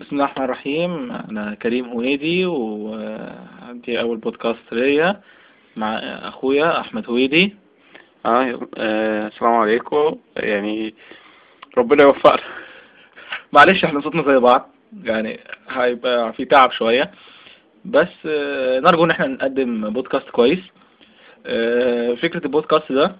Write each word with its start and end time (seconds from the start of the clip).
بسم 0.00 0.08
الله 0.12 0.24
الرحمن 0.24 0.44
الرحيم. 0.44 1.12
أنا 1.12 1.54
كريم 1.54 1.84
هويدي 1.88 2.46
وعندي 2.46 4.00
أول 4.00 4.16
بودكاست 4.18 4.72
ليا 4.72 5.20
مع 5.76 5.94
أخويا 5.98 6.80
أحمد 6.80 7.06
هويدي. 7.10 7.54
آه 8.26 8.60
آه، 8.78 9.26
السلام 9.26 9.52
عليكم. 9.54 10.16
يعني 10.36 10.94
ربنا 11.78 12.02
يوفقنا. 12.02 12.42
معلش 13.52 13.84
إحنا 13.84 14.00
صوتنا 14.00 14.22
زي 14.32 14.38
بعض. 14.38 14.70
يعني 15.04 15.40
هيبقى 15.68 16.32
في 16.32 16.44
تعب 16.44 16.72
شوية. 16.72 17.10
بس 17.84 18.26
آه، 18.26 18.80
نرجو 18.80 19.04
إن 19.04 19.10
إحنا 19.10 19.26
نقدم 19.26 19.90
بودكاست 19.90 20.30
كويس. 20.30 20.60
آه، 21.46 22.14
فكرة 22.14 22.44
البودكاست 22.44 22.92
ده 22.92 23.16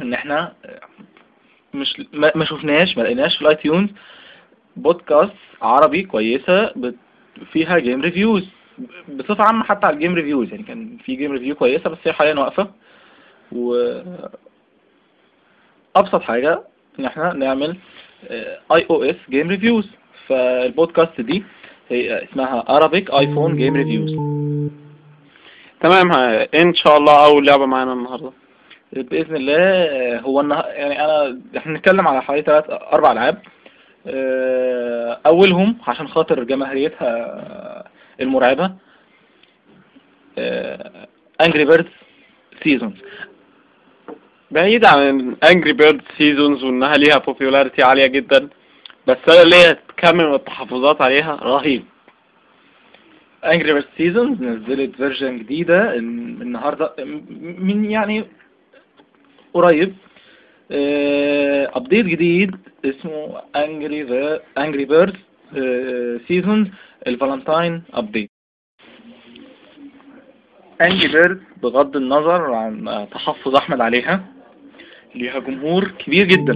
إن 0.00 0.14
إحنا 0.14 0.54
مش 1.74 2.02
ما 2.12 2.32
ما 2.34 2.44
شفناش 2.44 2.96
ما 2.96 3.02
لقيناش 3.02 3.36
في 3.36 3.42
ال 3.42 3.49
iTunes 3.49 3.90
podcast 4.76 5.32
عربي 5.62 6.02
كويسة 6.02 6.72
بت- 6.76 6.94
فيها 7.52 7.78
game 7.78 8.00
reviews 8.00 8.48
بصفة 9.08 9.44
عامة 9.44 9.64
حتى 9.64 9.86
على 9.86 9.94
ال 9.94 9.98
game 9.98 10.14
reviews 10.14 10.50
يعني 10.50 10.62
كان 10.62 10.96
في 11.04 11.16
game 11.16 11.32
review 11.32 11.54
كويسة 11.54 11.90
بس 11.90 11.98
هي 12.04 12.12
حاليا 12.12 12.34
واقفة. 12.40 12.70
و 13.52 13.74
أبسط 15.96 16.22
حاجة 16.22 16.62
إن 16.98 17.04
إحنا 17.04 17.32
نعمل 17.32 17.76
iOS 18.72 19.16
game 19.30 19.48
reviews 19.48 19.90
فال 20.26 20.47
podcast 20.47 21.20
دي 21.20 21.44
هي 21.88 22.24
اسمها 22.24 22.62
Arabic 22.80 23.04
iPhone 23.10 23.52
Game 23.60 23.76
Reviews. 23.76 24.12
تمام 25.80 26.12
إن 26.54 26.74
شاء 26.74 26.96
الله 26.96 27.24
أول 27.26 27.46
لعبة 27.46 27.66
معانا 27.66 27.92
النهاردة. 27.92 28.32
بإذن 28.92 29.36
الله 29.36 30.18
هو 30.20 30.40
النها... 30.40 30.66
يعني 30.68 31.04
أنا 31.04 31.40
إحنا 31.56 31.72
بنتكلم 31.72 32.08
على 32.08 32.22
حوالي 32.22 32.42
ثلاث 32.42 32.64
أربع 32.70 33.12
ألعاب. 33.12 33.42
آه، 34.06 35.20
أولهم 35.26 35.76
عشان 35.86 36.08
خاطر 36.08 36.44
جماهيريتها 36.44 37.84
المرعبة 38.20 38.74
Angry 41.40 41.64
Birds 41.64 41.88
Seasons 42.64 42.94
بعيد 44.50 44.84
عن 44.84 45.36
Angry 45.50 45.72
Bird 45.72 46.00
Seasons 46.18 46.64
وإنها 46.64 46.96
ليها 46.96 47.18
popularity 47.18 47.82
عالية 47.82 48.06
جدا 48.06 48.48
بس 49.06 49.16
أنا 49.28 49.48
ليا 49.48 49.78
كم 49.96 50.16
من 50.16 50.34
التحفظات 50.34 51.00
عليها 51.00 51.34
رهيب. 51.42 51.84
Angry 53.44 53.72
Birds 53.72 53.88
Seasons 53.96 54.42
نزلت 54.42 54.96
version 54.96 55.38
جديدة 55.38 55.94
الن- 55.94 56.42
النهاردة 56.42 56.94
م- 56.98 57.24
من 57.66 57.90
يعني 57.90 58.24
قريب 59.54 59.94
update 61.76 62.06
جديد 62.06 62.56
اسمه 62.86 63.40
Angry 63.56 64.02
Angry 64.58 64.84
Birds 64.84 65.18
Seasons 66.28 66.68
ال 67.06 67.14
Valentine 67.14 67.82
update 67.94 68.30
Angry 70.82 71.12
Birds 71.12 71.40
بغض 71.62 71.96
النظر 71.96 72.52
عن 72.54 73.06
تحفظ 73.12 73.56
أحمد 73.56 73.80
عليها 73.80 74.24
ليها 75.14 75.38
جمهور 75.38 75.84
كبير 75.88 76.26
جدا. 76.26 76.52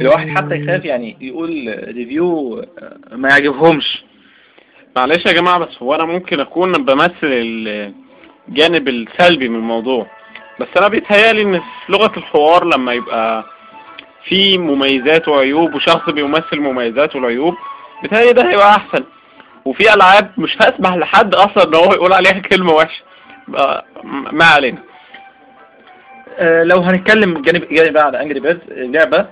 الواحد 0.00 0.28
حتى 0.28 0.54
يخاف 0.54 0.84
يعني 0.84 1.16
يقول 1.20 1.74
review 1.88 2.64
ما 3.12 3.28
يعجبهمش. 3.28 4.04
معلش 4.96 5.26
يا 5.26 5.32
جماعة 5.32 5.58
بس 5.58 5.82
هو 5.82 5.94
أنا 5.94 6.04
ممكن 6.04 6.40
أكون 6.40 6.72
بمثل 6.72 7.14
الجانب 8.48 8.88
السلبي 8.88 9.48
من 9.48 9.56
الموضوع. 9.56 10.06
بس 10.60 10.68
أنا 10.76 10.88
بيتهيألي 10.88 11.42
إن 11.42 11.60
في 11.60 11.92
لغة 11.92 12.18
الحوار 12.18 12.64
لما 12.64 12.92
يبقى 12.92 13.44
في 14.24 14.58
مميزات 14.58 15.28
وعيوب 15.28 15.74
وشخص 15.74 16.10
بيمثل 16.10 16.60
مميزات 16.60 17.16
والعيوب 17.16 17.54
بيتهيألي 18.02 18.32
ده 18.32 18.50
هيبقى 18.50 18.68
أحسن. 18.76 19.04
وفي 19.64 19.94
ألعاب 19.94 20.30
مش 20.38 20.56
هسمح 20.60 20.94
لحد 20.96 21.34
أصلا 21.34 21.64
إن 21.64 21.74
هو 21.74 21.92
يقول 21.92 22.12
عليها 22.12 22.38
كلمة 22.52 22.72
وحشة. 22.72 23.02
بقى 23.48 23.84
ما 24.32 24.44
علينا. 24.44 24.78
آه، 26.38 26.62
لو 26.62 26.80
هنتكلم 26.80 27.42
جانب 27.42 27.92
بقى 27.92 28.04
على 28.06 28.22
Angry 28.22 28.40
Birds 28.40 28.60
اللعبة 28.70 29.26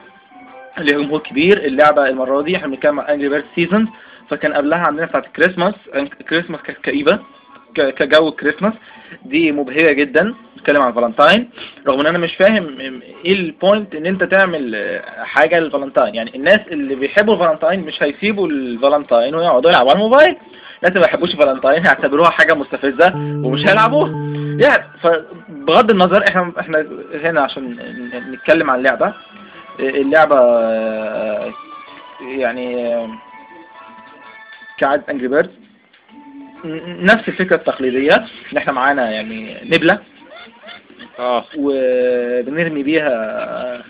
ليها 0.79 0.99
جمهور 0.99 1.21
كبير 1.21 1.59
اللعبة 1.65 2.09
المرة 2.09 2.43
دي 2.43 2.57
إحنا 2.57 2.67
بنتكلم 2.69 3.01
عن 3.01 3.07
Angry 3.07 3.29
Birds 3.29 3.47
Season 3.55 3.89
فكان 4.31 4.53
قبلها 4.53 4.79
عندنا 4.79 5.07
بتاعة 5.07 5.21
ال 5.21 5.26
Christmas 5.26 5.75
ال 5.95 6.01
Christmas 6.01 6.61
كانت 6.63 6.79
كئيبة 6.79 7.19
كجو 7.75 8.29
الكريسماس 8.29 8.73
دي 9.25 9.53
مبهجه 9.53 9.93
جدا. 9.93 10.35
بنتكلم 10.59 10.83
عن 10.83 10.93
فالنتاين 10.93 11.51
رغم 11.87 12.01
إن 12.01 12.07
أنا 12.07 12.19
مش 12.19 12.37
فاهم 12.37 12.81
إيه 13.25 13.33
ال 13.33 13.43
point 13.43 13.95
إن 13.95 14.07
أنت 14.07 14.25
تعمل 14.25 15.01
حاجة 15.19 15.61
للفالنتاين. 15.61 16.15
يعني 16.15 16.35
الناس 16.35 16.61
اللي 16.71 16.95
بيحبوا 16.95 17.35
الفالنتاين 17.35 17.81
مش 17.81 18.03
هيسيبوا 18.03 18.49
الفالنتاين 18.49 19.35
ويقعدوا 19.35 19.71
يلعبوا 19.71 19.91
على 19.91 19.99
الموبايل. 19.99 20.37
الناس 20.79 20.89
اللي 20.89 21.01
ما 21.01 21.07
بيحبوش 21.07 21.31
الفالنتاين 21.31 21.83
هيعتبروها 21.87 22.31
حاجة 22.31 22.55
مستفزة 22.55 23.13
ومش 23.17 23.67
هيلعبوها. 23.67 24.11
يعني 24.61 24.85
فبغض 25.03 25.91
النظر 25.91 26.25
إحنا 26.29 26.53
إحنا 26.61 26.87
هنا 27.23 27.41
عشان 27.41 27.77
نتكلم 28.33 28.71
عن 28.71 28.79
اللعبة. 28.79 29.15
آه، 29.81 31.53
يعني 32.21 32.97
كعادة 34.79 35.05
انجري 35.11 35.29
بيردز 35.29 35.51
نفس 37.01 37.29
الفكرة 37.29 37.57
التقليدية. 37.57 38.15
إن 38.53 38.57
إحنا 38.57 38.73
معانا 38.73 39.11
يعني 39.11 39.57
نبلة. 39.65 39.99
آه. 41.19 41.45
وبنرمي 41.57 42.83
بيها 42.83 43.09
آه، 43.11 43.83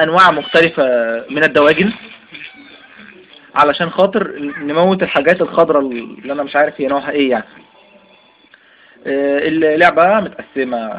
أنواع 0.00 0.30
مختلفة 0.30 0.84
من 1.30 1.44
الدواجن 1.44 1.92
علشان 3.54 3.90
خاطر 3.90 4.32
نموت 4.58 5.02
الحاجات 5.02 5.40
الخضراء 5.40 5.80
اللي 5.82 6.32
أنا 6.32 6.42
مش 6.42 6.56
عارف 6.56 6.80
هي 6.80 6.86
نوعها 6.86 7.10
إيه 7.10 7.30
يعني. 7.30 7.44
آه، 9.06 9.38
اللعبة 9.48 10.20
متقسمة 10.20 10.90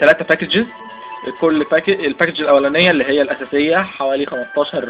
ثلاثة 0.00 0.24
packages 0.24 0.64
كل 1.40 1.64
package 1.70 2.04
ال 2.04 2.09
package 2.09 2.40
الأولانية 2.42 2.90
اللي 2.90 3.04
هي 3.04 3.22
الأساسية 3.22 3.76
حوالي 3.76 4.26
15 4.26 4.88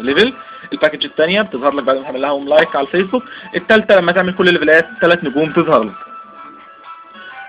level 0.00 0.32
ال 0.72 0.76
package 0.76 1.04
الثانية 1.04 1.42
بتظهر 1.42 1.74
لك 1.74 1.84
بعد 1.84 1.96
ما 1.96 2.02
تعمل 2.02 2.22
لهم 2.22 2.48
like 2.48 2.76
على 2.76 2.86
الفيسبوك. 2.86 3.22
الثالثة 3.56 3.96
لما 3.96 4.12
تعمل 4.12 4.34
كل 4.34 4.48
الليفلات 4.48 4.86
ثلاث 5.00 5.24
نجوم 5.24 5.52
تظهر 5.52 5.82
لك. 5.84 6.15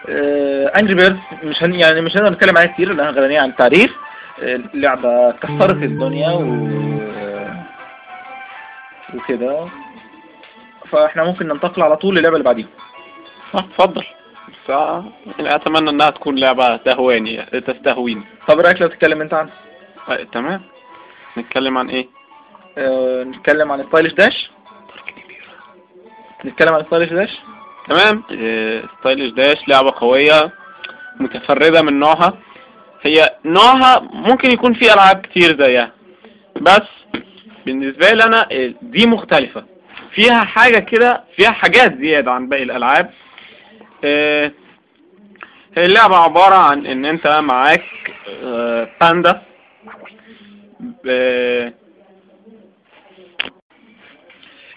Angry 0.09 0.95
Birds 0.95 1.19
مش 1.43 1.63
هن 1.63 1.73
يعني 1.75 2.01
مش 2.01 2.17
هنقدر 2.17 2.31
نتكلم 2.33 2.57
عليها 2.57 2.73
كتير 2.73 2.93
لانها 2.93 3.11
غنية 3.11 3.39
عن 3.39 3.49
التعريف 3.49 3.95
آه، 4.43 4.55
اللعبة 4.55 5.31
كسرت 5.31 5.83
الدنيا 5.83 6.29
و 6.31 6.67
وكده. 9.13 9.67
فإحنا 10.91 11.23
ممكن 11.23 11.47
ننتقل 11.47 11.81
على 11.81 11.97
طول 11.97 12.15
للعبة 12.15 12.35
اللي 12.35 12.43
بعديها. 12.45 12.67
اتفضل. 13.55 14.03
آه، 14.69 15.05
يعني 15.39 15.55
أتمنى 15.55 15.89
إنها 15.89 16.09
تكون 16.09 16.35
لعبة 16.35 16.77
تهواني 16.77 17.41
تستهويني. 17.45 18.23
طب 18.47 18.59
رأيك 18.59 18.81
لو 18.81 18.87
تتكلم 18.87 19.21
أنت 19.21 19.33
عنها؟ 19.33 19.53
آه، 20.09 20.23
تمام. 20.23 20.61
نتكلم 21.37 21.77
عن 21.77 21.89
إيه؟ 21.89 22.07
آه، 22.77 23.23
نتكلم 23.23 23.71
عن 23.71 23.83
Stylish 23.87 24.13
Dash. 24.13 24.51
نتكلم 26.45 26.73
عن 26.73 26.83
Stylish 26.83 27.13
Dash؟ 27.13 27.39
تمام؟ 27.89 28.23
Stylish 28.99 29.33
Dash 29.33 29.57
لعبة 29.67 29.91
قوية 29.97 30.51
متفردة 31.19 31.81
من 31.81 31.99
نوعها. 31.99 32.37
هي 33.01 33.35
نوعها 33.45 33.99
ممكن 33.99 34.51
يكون 34.51 34.73
في 34.73 34.93
ألعاب 34.93 35.21
كتير 35.25 35.63
زيها. 35.63 35.91
بس 36.61 36.87
بالنسبة 37.65 38.11
لي 38.11 38.23
أنا 38.23 38.47
آه، 38.51 38.73
دي 38.81 39.05
مختلفة. 39.05 39.65
فيها 40.11 40.43
حاجة 40.43 40.79
كده 40.79 41.23
فيها 41.35 41.51
حاجات 41.51 41.97
زيادة 41.97 42.31
عن 42.31 42.49
باقي 42.49 42.63
الألعاب. 42.63 43.09
آه، 44.03 44.51
هي 45.77 45.85
اللعبة 45.85 46.15
عبارة 46.17 46.55
عن 46.55 46.85
إن 46.85 47.05
أنت 47.05 47.27
معاك 47.27 47.83
آه، 48.43 48.89
باندا. 49.01 49.41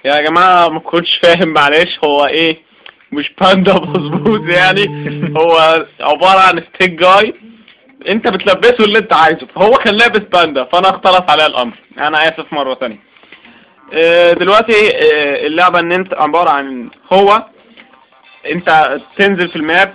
يا 0.04 0.20
جماعة 0.20 0.68
ما 0.68 0.80
كنتش 0.80 1.16
فاهم 1.18 1.48
معلش 1.48 1.98
هو 2.04 2.26
إيه؟ 2.26 2.69
مش 3.12 3.32
باندا 3.40 3.74
مظبوط 3.74 4.40
يعني. 4.48 4.86
هو 5.36 5.86
عبارة 6.00 6.40
عن 6.40 6.60
ستيك 6.74 6.90
جاي 6.90 7.34
انت 8.08 8.28
بتلبسه 8.28 8.84
اللي 8.84 8.98
انت 8.98 9.12
عايزه. 9.12 9.46
فهو 9.54 9.70
كان 9.70 9.94
لابس 9.94 10.18
باندا 10.20 10.64
فأنا 10.64 10.88
اختلط 10.90 11.30
عليا 11.30 11.46
الأمر. 11.46 11.74
أنا 11.98 12.28
آسف 12.28 12.52
مرة 12.52 12.74
ثانية 12.74 12.98
آه، 13.94 14.32
دلوقتي 14.32 14.72
آه، 14.96 15.46
اللعبة 15.46 15.80
إن 15.80 15.92
انت 15.92 16.14
عبارة 16.14 16.50
عن 16.50 16.90
هو. 17.12 17.42
انت 18.52 18.98
تنزل 19.18 19.48
في 19.48 19.56
ال 19.56 19.66
map 19.66 19.94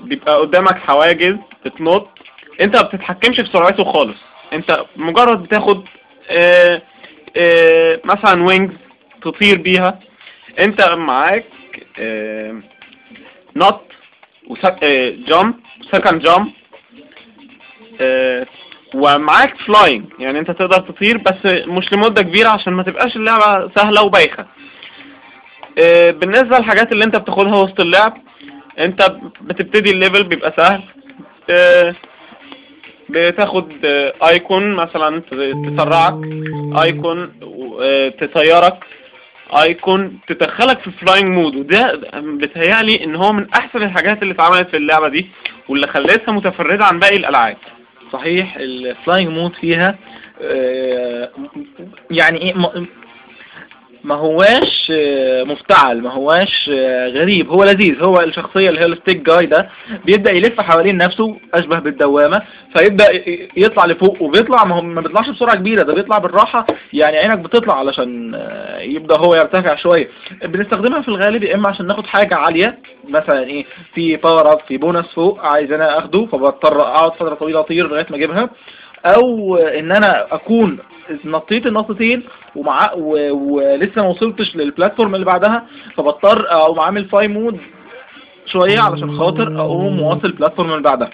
بيبقى 0.00 0.36
قدامك 0.40 0.78
حواجز 0.78 1.36
بتنط. 1.64 2.08
انت 2.60 2.76
ما 2.76 2.82
بتتحكمش 2.82 3.36
في 3.40 3.46
سرعته 3.52 3.84
خالص. 3.84 4.16
انت 4.52 4.84
مجرد 4.96 5.42
بتاخد 5.42 5.84
آه، 6.30 6.82
آه، 7.36 8.00
مثلا 8.04 8.44
wings 8.44 8.74
تطير 9.22 9.58
بيها. 9.58 9.98
انت 10.60 10.88
معاك 10.88 11.44
نط 13.56 13.82
و 14.46 14.68
jump 14.68 15.54
second 15.92 16.22
jump 16.22 16.52
ومعاك 18.94 19.56
flying 19.56 20.04
يعني 20.18 20.38
انت 20.38 20.50
تقدر 20.50 20.78
تطير 20.80 21.18
بس 21.18 21.46
مش 21.66 21.92
لمدة 21.92 22.22
كبيرة 22.22 22.48
عشان 22.48 22.72
ما 22.72 22.82
تبقاش 22.82 23.16
اللعبة 23.16 23.70
سهلة 23.76 24.02
وبايخة. 24.02 24.46
آه، 25.78 26.10
بالنسبة 26.10 26.58
للحاجات 26.58 26.92
اللي 26.92 27.04
انت 27.04 27.16
بتاخدها 27.16 27.56
وسط 27.56 27.80
اللعب 27.80 28.16
انت 28.78 29.16
بتبتدي 29.40 29.90
ال 29.90 29.96
level 29.96 30.24
بيبقى 30.24 30.54
سهل. 30.56 30.82
آه، 31.50 31.94
بتاخد 33.08 33.72
آه، 33.84 34.12
icon 34.28 34.74
مثلا 34.74 35.20
تسرعك 35.76 36.14
icon 36.82 37.32
آه، 37.82 38.08
تطيرك. 38.08 38.84
icon 39.52 40.18
تدخلك 40.28 40.80
في 40.80 40.90
flying 40.90 41.28
mode 41.28 41.56
وده 41.56 42.00
بتهيألي 42.14 43.04
إن 43.04 43.14
هو 43.16 43.32
من 43.32 43.46
أحسن 43.50 43.82
الحاجات 43.82 44.22
اللي 44.22 44.34
اتعملت 44.34 44.68
في 44.68 44.76
اللعبة 44.76 45.08
دي 45.08 45.26
واللي 45.68 45.86
خلتها 45.86 46.32
متفردة 46.32 46.84
عن 46.84 46.98
باقي 46.98 47.16
الألعاب. 47.16 47.56
صحيح 48.12 48.56
ال 48.56 48.66
flying 48.66 49.28
mode 49.30 49.54
فيها 49.54 49.98
آه، 50.42 51.30
يعني 52.10 52.38
إيه 52.42 52.54
ما- 54.04 54.14
هواش 54.14 54.92
آه، 54.94 55.42
مفتعل 55.44 56.02
ما 56.02 56.10
هواش 56.12 56.70
آه، 56.74 57.08
غريب. 57.08 57.50
هو 57.50 57.64
لذيذ. 57.64 58.02
هو 58.02 58.20
الشخصية 58.20 58.68
اللي 58.68 58.80
هي 58.80 58.84
ال 58.84 58.89
stick 58.89 59.16
guy 59.16 59.46
ده 59.46 59.68
بيبدأ 60.04 60.32
يلف 60.32 60.60
حوالين 60.60 60.96
نفسه 60.96 61.36
أشبه 61.54 61.78
بالدوامة 61.78 62.42
فيبدأ 62.76 63.06
يطلع 63.56 63.86
لفوق 63.86 64.22
وبيطلع 64.22 64.64
ما 64.64 64.74
هو 64.74 64.80
ما 64.82 65.00
بيطلعش 65.00 65.28
بسرعة 65.28 65.56
كبيرة 65.56 65.82
ده 65.82 65.94
بيطلع 65.94 66.18
بالراحة. 66.18 66.66
يعني 66.92 67.16
عينك 67.16 67.38
بتطلع 67.38 67.74
علشان 67.78 68.34
آه، 68.34 68.78
يبدأ 68.80 69.16
هو 69.18 69.34
يرتفع 69.34 69.76
شوية. 69.76 70.08
بنستخدمها 70.44 71.02
في 71.02 71.08
الغالب 71.08 71.44
يا 71.44 71.54
إما 71.54 71.68
عشان 71.68 71.86
ناخد 71.86 72.06
حاجة 72.06 72.34
عالية 72.34 72.78
مثلا 73.08 73.46
إيه 73.46 73.64
في 73.94 74.16
power 74.16 74.52
up 74.52 74.58
في 74.68 74.76
بونص 74.76 75.14
فوق 75.14 75.40
عايز 75.46 75.72
أنا 75.72 75.98
أخده 75.98 76.26
فبضطر 76.32 76.80
أقعد 76.80 77.12
فترة 77.14 77.34
طويلة 77.34 77.60
أطير 77.60 77.88
لغاية 77.88 78.06
ما 78.10 78.16
أجيبها. 78.16 78.50
أو 79.06 79.56
إن 79.56 79.92
أنا 79.92 80.26
أكون 80.34 80.78
نطيت 81.24 81.66
النطتين 81.66 82.22
ومع. 82.56 82.92
ولسه 82.92 84.02
ما 84.02 84.08
وصلتش 84.08 84.56
لل 84.56 84.68
platform 84.68 85.14
اللي 85.14 85.26
بعدها 85.26 85.66
فبضطر 85.96 86.46
أقوم 86.50 86.80
عامل 86.80 87.08
fly 87.08 87.28
mode 87.28 87.60
شوية 88.46 88.80
علشان 88.80 89.18
خاطر 89.18 89.60
أقوم 89.60 90.00
واصل 90.00 90.24
ال 90.24 90.29
platform 90.29 90.70
اللي 90.70 90.82
بعدها 90.82 91.10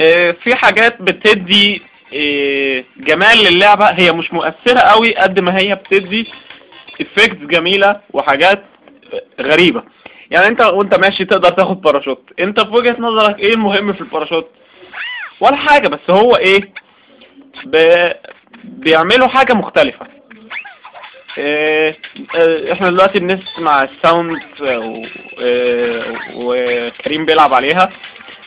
آه، 0.00 0.30
في 0.30 0.54
حاجات 0.54 1.02
بتدي 1.02 1.82
آه، 2.14 2.84
جمال 2.96 3.38
للعبة 3.52 3.84
هي 3.84 4.12
مش 4.12 4.32
مؤثرة 4.32 4.78
قوي 4.78 5.16
قد 5.16 5.40
ما 5.40 5.58
هي 5.58 5.74
بتدي 5.74 6.26
effects 7.00 7.46
جميلة 7.46 8.00
وحاجات 8.12 8.64
غريبة 9.40 9.82
يعني 10.30 10.46
انت 10.46 10.60
وانت 10.60 10.94
ماشي 10.94 11.24
تقدر 11.24 11.48
تاخد 11.48 11.80
باراشوت 11.80 12.22
انت 12.40 12.60
في 12.60 12.70
وجهة 12.70 12.96
نظرك 12.98 13.38
إيه 13.38 13.54
المهم 13.54 13.92
في 13.92 14.00
الباراشوت 14.00 14.48
ولا 15.40 15.56
حاجة 15.56 15.88
بس 15.88 16.10
هو 16.10 16.36
إيه. 16.36 16.72
بيعملوا 18.64 19.28
حاجة 19.28 19.52
مختلفة. 19.52 20.06
آه، 21.38 21.94
آه، 22.36 22.72
إحنا 22.72 22.90
دلوقتي 22.90 23.18
بنسمع 23.20 23.82
ال 23.82 23.92
sound 23.92 24.42
آه، 24.62 26.14
وكريم 26.34 27.26
بيلعب 27.26 27.54
عليها. 27.54 27.90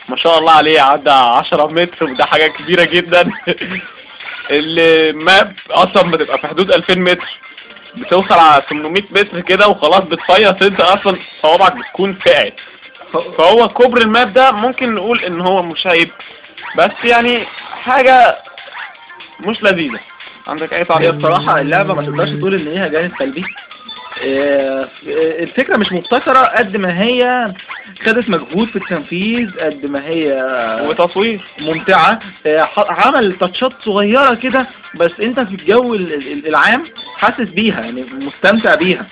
ما 0.08 0.16
شاء 0.16 0.38
الله 0.38 0.52
عليه 0.52 0.80
عدى 0.80 1.10
10 1.10 1.66
متر 1.66 2.04
وده 2.04 2.24
حاجة 2.24 2.46
كبيرة 2.46 2.84
جدا. 2.84 3.30
ال 4.50 4.76
map 4.76 5.54
أصلا 5.70 6.10
بتبقى 6.10 6.38
في 6.38 6.46
حدود 6.46 6.72
2000 6.72 6.94
متر. 6.98 7.38
بتوصل 7.96 8.34
على 8.34 8.62
800 8.70 9.02
متر 9.10 9.40
كده 9.40 9.68
وخلاص 9.68 10.00
بتفيص 10.00 10.62
أنت 10.62 10.80
أصلا 10.80 11.18
صوابعك 11.42 11.76
بتكون 11.76 12.14
فقعت 12.14 12.54
فهو 13.38 13.68
كبر 13.68 13.98
الماب 13.98 14.32
ده 14.32 14.52
ممكن 14.52 14.94
نقول 14.94 15.24
إن 15.24 15.40
هو 15.40 15.62
مش 15.62 15.86
عيب 15.86 16.10
بس 16.76 16.90
يعني 17.04 17.46
حاجة 17.82 18.38
مش 19.46 19.62
لذيذة. 19.62 20.00
عندك 20.48 20.72
أي 20.74 20.84
تعليق 20.84 21.10
بصراحة 21.10 21.60
اللعبة 21.60 21.94
ما 21.94 22.02
تقدرش 22.02 22.30
تقول 22.30 22.54
إن 22.54 22.60
ليها 22.64 22.88
جانب 22.88 23.12
سلبي. 23.18 23.44
آه، 24.24 24.88
الفكرة 25.42 25.76
مش 25.76 25.92
مبتكرة 25.92 26.38
قد 26.38 26.76
ما 26.76 27.02
هي 27.02 27.52
خدت 28.06 28.28
مجهود 28.28 28.68
في 28.68 28.76
التنفيذ 28.76 29.50
قد 29.60 29.86
ما 29.86 30.04
هي 30.06 30.32
وتصوير. 30.88 31.40
ممتعة. 31.58 32.20
آه، 32.46 32.68
عمل 32.76 33.38
تاتشات 33.38 33.72
صغيرة 33.84 34.34
كده 34.34 34.66
بس 34.94 35.10
أنت 35.22 35.40
في 35.40 35.54
الجو 35.54 35.94
ال- 35.94 36.14
ال- 36.14 36.46
العام 36.46 36.84
حاسس 37.16 37.40
بيها 37.48 37.80
يعني 37.80 38.02
مستمتع 38.12 38.74
بيها. 38.74 39.06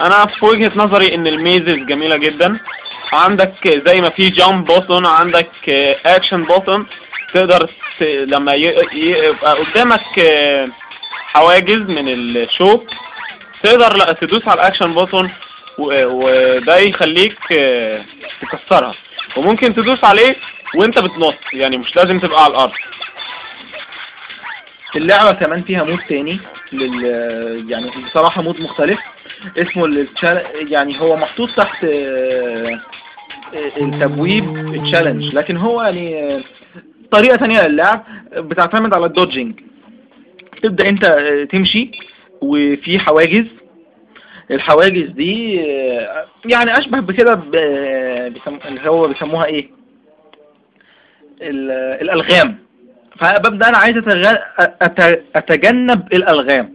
أنا 0.00 0.26
في 0.26 0.44
وجهة 0.44 0.72
نظري 0.76 1.14
إن 1.14 1.26
ال 1.26 1.34
mazes 1.34 1.74
جميلة 1.74 2.16
جدا. 2.16 2.58
عندك 3.12 3.82
زي 3.88 4.00
ما 4.00 4.10
في 4.10 4.28
jump 4.30 4.64
button 4.64 5.06
عندك 5.06 5.50
action 6.06 6.44
button 6.44 6.86
تقدر 7.34 7.70
لما 8.02 8.52
يبقى 8.92 9.54
قدامك 9.54 10.18
آه، 10.18 10.68
حواجز 11.26 11.78
من 11.80 12.08
الشوك 12.08 12.84
تقدر 13.62 14.12
تدوس 14.12 14.48
على 14.48 14.60
ال 14.60 14.65
action 14.65 14.94
button 14.94 15.30
وده 15.78 16.76
يخليك 16.76 17.38
آه، 17.58 18.04
تكسرها. 18.42 18.94
وممكن 19.36 19.74
تدوس 19.74 20.04
عليه 20.04 20.36
وانت 20.74 20.98
بتنط 20.98 21.34
يعني 21.52 21.78
مش 21.78 21.96
لازم 21.96 22.20
تبقى 22.20 22.44
على 22.44 22.50
الأرض. 22.52 22.72
اللعبة 24.96 25.32
كمان 25.32 25.62
فيها 25.62 25.82
mode 25.84 25.98
تاني 26.08 26.40
لل 26.72 27.04
يعني 27.70 27.90
بصراحة 28.06 28.42
mode 28.42 28.60
مختلف. 28.60 28.98
اسمه 29.58 29.84
ال 29.84 29.90
chall... 29.90 30.42
يعني 30.72 31.00
هو 31.00 31.16
محطوط 31.16 31.50
تحت 31.56 31.84
آه، 31.84 32.80
التبويب 33.54 34.44
challenge 34.84 35.34
لكن 35.34 35.56
هو 35.56 35.82
يعني 35.82 36.42
طريقة 37.12 37.36
تانية 37.36 37.66
للعب 37.66 38.04
بتعتمد 38.36 38.94
على 38.94 39.06
ال 39.06 39.13
dodging 39.13 39.60
تبدأ 40.62 40.88
أنت 40.88 41.04
آه، 41.04 41.44
تمشي 41.44 41.90
وفي 42.40 42.98
حواجز. 42.98 43.44
الحواجز 44.50 45.10
دي 45.10 45.60
آه، 45.60 46.26
يعني 46.44 46.78
أشبه 46.78 47.00
بكده 47.00 47.34
بيسم... 47.34 48.58
اللي 48.68 48.90
هو 48.90 49.08
بيسموها 49.08 49.44
إيه؟ 49.44 49.70
ال- 51.42 52.00
الألغام. 52.02 52.58
فببدأ 53.18 53.68
أنا 53.68 53.78
عايز. 53.78 53.96
أتجنب 55.36 56.12
الألغام. 56.12 56.74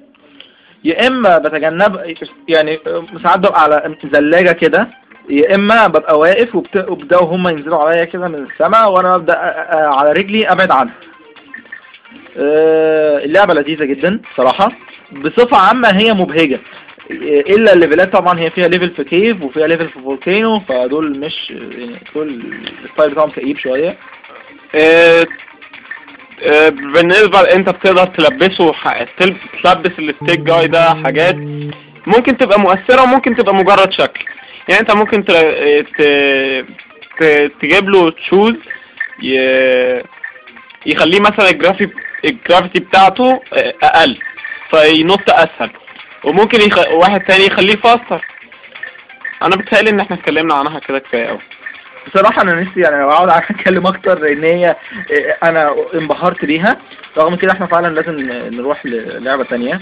يا 0.84 1.08
إما 1.08 1.38
بتجنب 1.38 2.16
يعني 2.50 2.80
ساعات 3.24 3.40
ببقى 3.40 3.62
على 3.64 3.96
زلاجة 4.14 4.52
كده. 4.52 4.88
يا 5.30 5.56
إما 5.56 5.88
ببقى 5.88 6.20
واقف. 6.20 6.56
وبدأوا 6.56 7.36
هم 7.36 7.48
ينزلوا 7.48 7.84
عليا 7.84 8.06
كده 8.06 8.28
من 8.28 8.48
السماء 8.52 8.92
وأنا 8.92 9.26
أ- 9.30 9.76
على 10.00 10.12
رجلي 10.12 10.52
أبعد 10.52 10.72
عنهم 10.72 10.94
آه، 12.38 13.18
اللعبة 13.26 13.54
لذيذة 13.54 13.86
جدا 13.86 14.20
صراحة. 14.38 14.72
بصفة 15.12 15.58
عامة 15.58 15.88
هي 15.90 16.14
مبهجة. 16.14 16.60
إلا 17.12 17.74
الليفلات 17.74 18.14
طبعا 18.14 18.40
هي 18.40 18.50
فيها 18.50 18.68
level 18.68 18.90
في 18.90 19.04
cave 19.04 19.42
وفيها 19.42 19.68
level 19.68 19.90
في 19.90 20.00
volcano 20.00 20.60
فدول 20.60 21.20
مش 21.20 21.50
يعني 21.50 22.00
دول 22.16 22.44
ال 22.86 22.90
style 22.90 23.12
بتاعهم 23.12 23.30
كئيب 23.30 23.58
شوية. 23.58 23.98
آه، 24.76 25.26
آه، 26.44 26.70
بالنسبة 26.70 27.40
أنت 27.40 27.70
بتقدر 27.70 28.06
تلبسه 28.06 28.74
تلبس 29.64 29.92
ال 30.00 30.06
stick 30.06 30.40
guy 30.40 30.68
ده 30.68 30.94
حاجات 30.94 31.36
ممكن 32.08 32.38
تبقى 32.38 32.60
مؤثرة 32.60 33.04
وممكن 33.04 33.36
تبقى 33.36 33.56
مجرد 33.56 33.92
شكل. 33.92 34.26
يعني 34.70 34.82
انت 34.82 34.92
ممكن 34.92 35.26
تجيب 37.62 37.90
له 37.90 38.10
shoes 38.12 38.54
يخليه 40.86 41.20
مثلا 41.20 41.50
ال 41.50 41.56
gravi 41.56 41.90
ال 42.26 42.32
gravity 42.33 42.80
بتاعته 42.80 43.42
أقل 43.84 44.18
فينط 44.70 45.30
أسهل. 45.30 45.70
وممكن 46.24 46.62
يخ... 46.62 46.78
واحد 46.92 47.22
تاني 47.22 47.46
يخليه 47.46 47.76
faster 47.76 48.26
أنا 49.42 49.56
بتهيألي 49.56 49.90
إن 49.90 50.00
إحنا 50.00 50.16
اتكلمنا 50.16 50.54
عنها 50.56 50.80
كده 50.80 51.00
كفاية 51.00 51.26
قوي 51.26 51.40
بصراحة 52.08 52.42
أنا 52.42 52.54
نفسي 52.62 52.80
يعني 52.82 52.96
لو 53.02 53.10
أقعد 53.12 53.30
أتكلم 53.52 53.88
أكتر 53.88 54.20
لأن 54.20 54.44
هي 54.44 54.76
أنا 55.44 55.76
انبهرت 55.94 56.46
بيها. 56.46 56.78
رغم 57.18 57.36
كده 57.36 57.52
إحنا 57.52 57.66
فعلا 57.68 57.88
لازم 57.94 58.20
نروح 58.56 58.86
للعبة 58.86 59.44
تانية. 59.44 59.80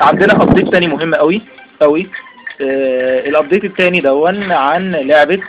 عندنا 0.00 0.32
update 0.42 0.68
تاني 0.72 0.86
مهم 0.86 1.14
أوي 1.14 1.42
أوي. 1.82 2.10
آه، 2.60 3.28
ال 3.28 3.33
update 3.33 3.64
التاني 3.64 4.00
دون 4.00 4.52
عن 4.52 4.90
لعبة 4.92 5.40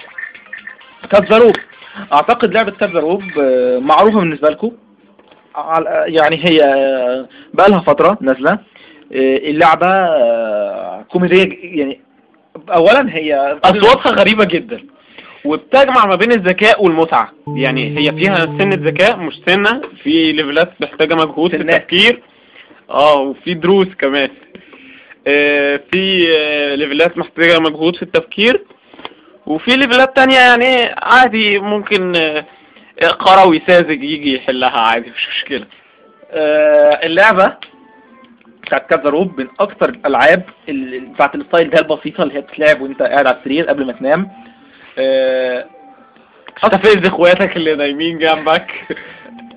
Cut 1.12 1.25
the 1.25 1.38
Rope 1.38 1.56
أعتقد 2.14 2.54
لعبة 2.54 2.72
Cut 2.72 2.87
the 2.87 3.03
Rope 3.03 3.24
آه، 3.40 3.80
معروفة 3.80 4.20
بالنسبة 4.20 4.50
لكم. 4.50 4.72
يعني 6.06 6.46
هي 6.46 6.60
بقالها 7.54 7.80
فترة 7.80 8.18
نازلة. 8.22 8.52
آه، 8.52 9.38
اللعبة 9.38 9.88
آه، 9.88 11.02
كوميدية 11.10 11.58
يعني 11.64 12.00
أولا 12.70 13.16
هي 13.16 13.58
اصواتها 13.64 14.12
غريبة 14.12 14.46
جدا. 14.46 14.84
وبتجمع 15.46 16.06
ما 16.06 16.16
بين 16.16 16.32
الذكاء 16.32 16.84
والمتعة. 16.84 17.32
يعني 17.56 17.98
هي 18.00 18.12
فيها 18.12 18.36
سنة 18.36 18.76
ذكاء 18.76 19.18
مش 19.18 19.34
سنة. 19.48 19.82
في 20.04 20.32
ليفلات 20.32 20.82
محتاجة 20.82 21.16
مجهود 21.16 21.52
في. 21.52 21.58
التفكير. 21.58 22.22
آه 22.90 23.20
وفي 23.20 23.54
دروس 23.54 23.88
كمان. 24.00 24.30
في 25.92 26.28
آه 26.38 26.76
ليفلات 26.76 27.18
محتاجة 27.18 27.60
مجهود 27.60 27.96
في 27.96 28.04
التفكير 28.04 28.64
وفي 29.46 29.76
ليفلات 29.76 30.16
تانية 30.16 30.36
يعني 30.40 30.96
عادي 30.98 31.60
ممكن 31.60 32.16
آه 32.16 32.46
قروي 33.20 33.62
ساذج 33.68 34.04
يجي 34.04 34.36
يحلها 34.36 34.80
عادي 34.80 35.10
مش 35.12 35.28
مشكلة. 35.30 35.66
آه، 36.32 37.06
اللعبة 37.06 37.54
بتاعت 38.64 38.90
Cut 38.90 39.00
the 39.00 39.10
Rope 39.10 39.40
من 39.42 39.48
أكتر 39.60 39.90
الألعاب 39.90 40.44
ال- 40.70 41.00
بتاعت 41.00 41.36
ال 41.36 41.41
style 41.41 41.70
ده 41.70 41.80
البسيطة 41.80 42.24
اللي 42.24 42.34
هي 42.36 42.42
بتتلعب 42.42 42.82
وأنت 42.82 43.02
قاعد 43.02 43.28
على 43.28 43.38
السرير 43.38 43.68
قبل 43.70 43.86
ما 43.86 43.92
تنام. 43.94 44.30
آه، 45.00 45.66
استفز 46.64 47.08
إخواتك 47.08 47.58
اللي 47.58 47.76
نايمين 47.76 48.18
جنبك. 48.20 48.72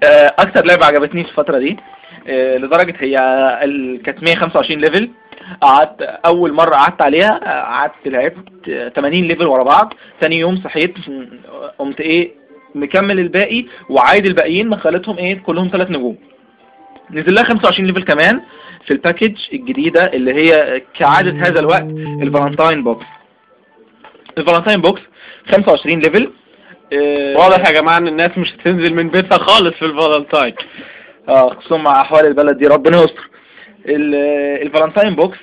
آه، 0.04 0.34
أكتر 0.38 0.64
لعبة 0.66 0.86
عجبتني 0.86 1.24
في 1.24 1.30
الفترة 1.30 1.58
دي 1.58 1.76
آه، 2.28 2.56
لدرجة 2.56 2.94
هي 3.00 3.16
كانت 4.04 4.22
125 4.22 4.80
level. 4.80 5.10
قعدت 5.60 6.02
أول 6.02 6.52
مرة 6.52 6.74
قعدت 6.74 7.02
عليها 7.02 7.38
قعدت 7.62 8.06
لعبت 8.06 8.68
آه، 8.68 8.88
80 8.88 9.24
level 9.24 9.46
ورا 9.46 9.62
بعض. 9.62 9.94
تاني 10.20 10.38
يوم 10.38 10.56
صحيت 10.64 10.94
قمت 11.78 12.00
إيه 12.00 12.30
مكمل 12.74 13.18
الباقي 13.20 13.64
وعايد 13.90 14.26
الباقيين 14.26 14.68
مخلتهم 14.68 15.18
إيه 15.18 15.38
كلهم 15.42 15.68
ثلاث 15.72 15.90
نجوم. 15.90 16.16
نزل 17.10 17.34
لها 17.34 17.44
25 17.44 17.86
level 17.86 18.02
كمان 18.04 18.40
في 18.86 18.90
ال 18.90 18.96
package 18.96 19.36
الجديدة 19.52 20.04
اللي 20.04 20.34
هي 20.34 20.82
كعادة 20.94 21.30
هذا 21.48 21.60
الوقت 21.60 21.82
ال 22.22 22.29
Valentine 22.29 22.84
box 22.84 23.06
ال 24.38 24.43
Valentine 24.43 24.80
box 24.80 25.00
25 25.50 25.98
level 26.00 26.30
واضح 27.36 27.66
يا 27.68 27.80
جماعة 27.80 27.98
إن 27.98 28.08
الناس 28.08 28.38
مش 28.38 28.52
هتنزل 28.54 28.94
من 28.94 29.08
بيتها 29.08 29.38
خالص 29.38 29.74
في 29.74 29.84
الفالنتاين. 29.84 30.54
آه 31.28 31.54
خصوصا 31.54 31.76
مع 31.76 32.00
أحوال 32.00 32.26
البلد 32.26 32.58
دي 32.58 32.66
ربنا 32.66 32.96
يستر. 32.98 33.28
ال 33.88 34.01
Valentine 34.01 35.14
box 35.14 35.38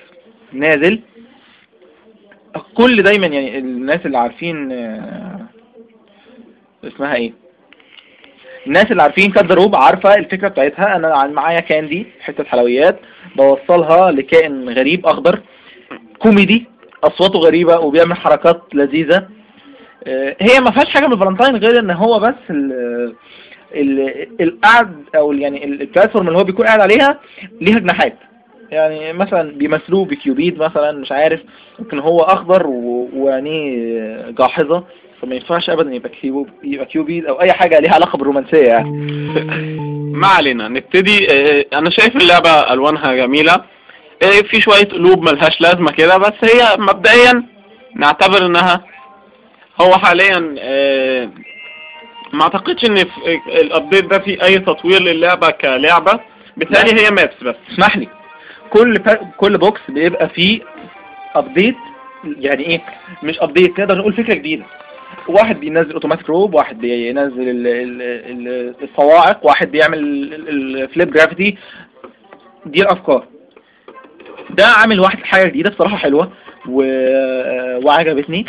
نازل. 0.54 1.00
كل 2.78 3.04
دايما 3.04 3.28
يعني 3.28 3.58
الناس 3.58 4.06
اللي 4.06 4.18
عارفين 4.18 4.72
آه، 4.72 5.40
اسمها 6.84 7.16
إيه؟ 7.16 7.34
الناس 8.68 8.92
اللي 8.92 9.04
عارفين 9.04 9.32
Cut 9.32 9.42
the 9.42 9.52
Rope 9.52 9.76
عارفة 9.76 10.16
الفكرة 10.16 10.48
بتاعتها. 10.48 10.96
أنا 10.96 11.28
معايا 11.28 11.60
candy 11.60 12.06
حتة 12.22 12.44
حلويات. 12.44 13.00
بوصلها 13.36 14.12
لكائن 14.12 14.70
غريب 14.70 15.06
أخضر. 15.06 15.40
كوميدي 16.20 16.66
أصواته 17.04 17.40
غريبة 17.40 17.80
وبيعمل 17.80 18.16
حركات 18.16 18.62
لذيذة. 18.74 19.28
آه، 20.08 20.36
هي 20.42 20.60
ما 20.60 20.72
فيهاش 20.72 20.90
حاجة 20.90 21.08
من 21.08 21.14
الفالنتاين 21.14 21.56
غير 21.56 21.80
إن 21.80 21.92
هو 21.92 22.20
بس 22.20 22.36
ال- 22.50 23.16
ال- 23.76 24.42
القعد 24.42 25.04
أو 25.16 25.34
يعني 25.34 25.66
ال- 25.66 25.82
ال 25.82 25.87
platform 25.87 26.28
اللي 26.28 26.40
هو 26.40 26.44
بيكون 26.44 26.66
قاعد 26.66 26.80
عليها 26.80 27.20
ليها 27.62 27.80
جناحات. 27.80 28.16
يعني 28.72 29.14
مثلا 29.14 29.52
بيمثلوه 29.52 30.06
بكيوبيد 30.06 30.58
مثلا 30.58 30.92
مش 30.92 31.12
عارف 31.12 31.40
ممكن 31.80 32.00
هو 32.00 32.22
أخضر 32.22 32.68
وعينيه 33.16 34.32
جاحظة 34.32 34.84
فما 35.22 35.36
ينفعش 35.36 35.70
ابدا 35.70 35.94
يبقى 35.96 36.10
كيوب 36.10 36.50
يبقى 36.64 36.86
كيوبيد 36.86 37.26
أو 37.26 37.42
أي 37.42 37.54
حاجة 37.54 37.80
ليها 37.80 37.94
علاقة 37.94 38.18
بالرومانسية 38.18 38.68
يعني. 38.68 38.90
ما 40.22 40.28
علينا 40.28 40.68
نبتدي 40.68 41.28
آه، 41.32 41.66
أنا 41.74 41.90
شايف 41.90 42.16
اللعبة 42.16 42.50
ألوانها 42.74 43.14
جميلة. 43.16 43.54
آه، 44.24 44.42
في 44.50 44.62
شوية 44.62 44.86
قلوب 44.86 45.22
ملهاش 45.30 45.62
لازمة 45.62 45.92
كده 45.92 46.18
بس 46.18 46.34
هي 46.44 46.78
مبدئيا 46.80 47.44
نعتبر 47.96 48.46
إنها 48.46 48.84
هو 49.82 49.92
حاليا 49.92 50.56
آه، 50.60 51.30
ما 52.34 52.44
أعتقدش 52.44 52.86
إن 52.90 52.96
في 52.96 53.40
ال 53.62 53.68
update 53.68 54.06
ده 54.06 54.20
فيه 54.20 54.44
أي 54.44 54.60
تطوير 54.60 55.02
للعبة 55.02 55.50
كلعبة. 55.50 56.20
بالتالي 56.58 57.02
هي 57.02 57.12
maps 57.12 57.44
بس. 57.44 57.56
اسمح 57.74 57.98
لي. 57.98 58.08
كل. 58.70 58.98
كل 59.38 59.58
box 59.58 59.82
بيبقى 59.90 60.30
فيه 60.30 60.62
update 61.36 61.76
يعني 62.40 62.64
إيه؟ 62.64 62.82
مش 63.24 63.40
update 63.42 63.80
نقدر 63.80 63.98
نقول 63.98 64.14
فكرة 64.14 64.34
جديدة. 64.34 64.66
واحد 65.28 65.60
بينزل 65.60 65.92
automatic 65.94 66.30
rope 66.30 66.54
واحد 66.54 66.78
بينزل 66.80 67.50
ال- 67.50 67.68
ال- 67.68 68.02
ال- 68.02 68.76
الصواعق 68.84 69.46
واحد 69.46 69.72
بيعمل 69.72 70.00
ال 70.50 70.62
flip 70.62 71.12
gravity 71.14 71.58
دي 72.66 72.82
الأفكار. 72.82 73.28
ده 74.50 74.66
عامل 74.66 75.00
واحد 75.00 75.20
حاجة 75.24 75.48
جديدة 75.48 75.70
بصراحة 75.70 75.98
حلوة 75.98 76.32
و... 76.70 76.82
وعجبتني. 77.86 78.46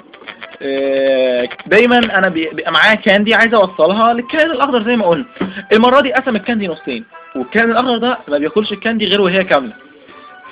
آه، 0.63 1.49
دايما 1.67 1.99
أنا 1.99 2.29
بي- 2.29 2.49
بيبقى 2.53 2.73
معايا 2.73 2.95
candy 2.95 3.35
عايز 3.35 3.55
أوصلها 3.55 4.13
للكائن 4.13 4.51
الأخضر 4.51 4.83
زي 4.85 4.97
ما 4.97 5.07
قلنا. 5.07 5.27
المرة 5.73 6.01
دي 6.01 6.13
قسم 6.13 6.37
الكاندي 6.37 6.69
نصين 6.69 7.05
والكائن 7.37 7.71
الأخضر 7.71 7.99
ده 7.99 8.19
ما 8.29 8.39
بياكلش 8.39 8.73
الكاندي 8.73 9.07
غير 9.07 9.21
وهي 9.21 9.45
كاملة. 9.45 9.73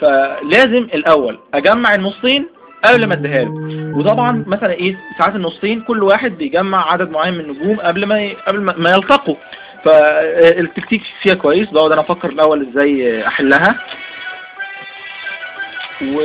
فلازم 0.00 0.88
الأول 0.94 1.38
أجمع 1.54 1.94
النصين 1.94 2.48
قبل 2.84 3.06
ما 3.06 3.14
اديها 3.14 3.44
له. 3.44 3.50
وطبعا 3.98 4.44
مثلا 4.46 4.72
إيه 4.72 4.96
ساعات 5.18 5.34
النصين 5.34 5.80
كل 5.80 6.02
واحد 6.02 6.30
بيجمع 6.38 6.92
عدد 6.92 7.10
معين 7.10 7.34
من 7.34 7.40
النجوم 7.40 7.80
قبل 7.80 8.06
ما. 8.06 8.32
قبل 8.46 8.60
ما 8.60 8.90
يلتقوا. 8.90 9.36
فالتكتيك 9.84 11.02
فيها 11.22 11.34
كويس. 11.34 11.70
بقعد 11.70 11.92
أنا 11.92 12.00
أفكر 12.00 12.28
الأول 12.28 12.68
إزاي 12.68 13.26
أحلها. 13.26 13.78
و 16.02 16.16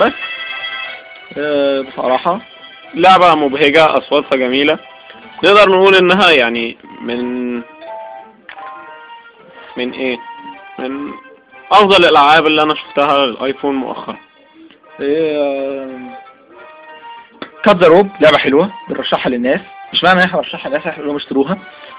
بس. 0.00 0.12
آه، 1.38 1.80
بصراحة. 1.80 2.40
لعبة 2.94 3.34
مبهجة 3.34 3.98
أصواتها 3.98 4.36
جميلة. 4.36 4.78
نقدر 5.44 5.70
نقول 5.70 5.94
إنها 5.94 6.30
يعني 6.30 6.76
من 7.02 7.54
من 9.76 9.92
إيه؟ 9.92 10.18
من 10.78 11.10
أفضل 11.72 12.04
الألعاب 12.04 12.46
اللي 12.46 12.62
أنا 12.62 12.74
شفتها 12.74 13.26
لل 13.26 13.38
iPhone 13.38 13.74
مؤخرا. 13.74 14.16
Cut 17.64 17.76
the 17.76 17.88
Rope 17.88 18.08
لعبة 18.20 18.38
حلوة 18.38 18.72
بنرشحها 18.88 19.30
للناس. 19.30 19.60
مش 19.92 20.04
معنى 20.04 20.18
إن 20.20 20.24
إحنا 20.24 20.36
نرشحها 20.38 20.68
للناس 20.68 20.86
إحنا 20.86 21.16
اشتروها. 21.16 21.58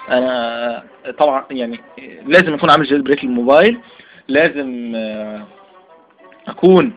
أنا 0.09 0.83
طبعا 1.17 1.45
يعني 1.51 1.79
لازم 2.25 2.53
اكون 2.53 2.69
عامل 2.69 2.85
jailbreak 2.85 3.23
للموبايل. 3.23 3.79
لازم 4.27 4.93
آه، 4.95 5.41
أكون 6.47 6.93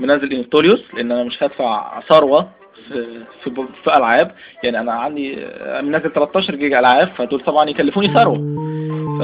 منزل 0.00 0.32
Installous 0.32 0.84
لأن 0.94 1.12
أنا 1.12 1.24
مش 1.24 1.42
هدفع 1.42 2.00
ثروة 2.00 2.48
في 2.88 3.24
في 3.44 3.66
في 3.84 3.96
ألعاب. 3.96 4.34
يعني 4.64 4.80
أنا 4.80 4.92
عندي 4.92 5.36
آه، 5.38 5.80
منزل 5.80 6.12
13 6.12 6.54
جيجا 6.54 6.78
ألعاب 6.78 7.08
فدول 7.08 7.40
طبعا 7.40 7.70
يكلفوني 7.70 8.14
ثروة. 8.14 8.38
ف 9.18 9.22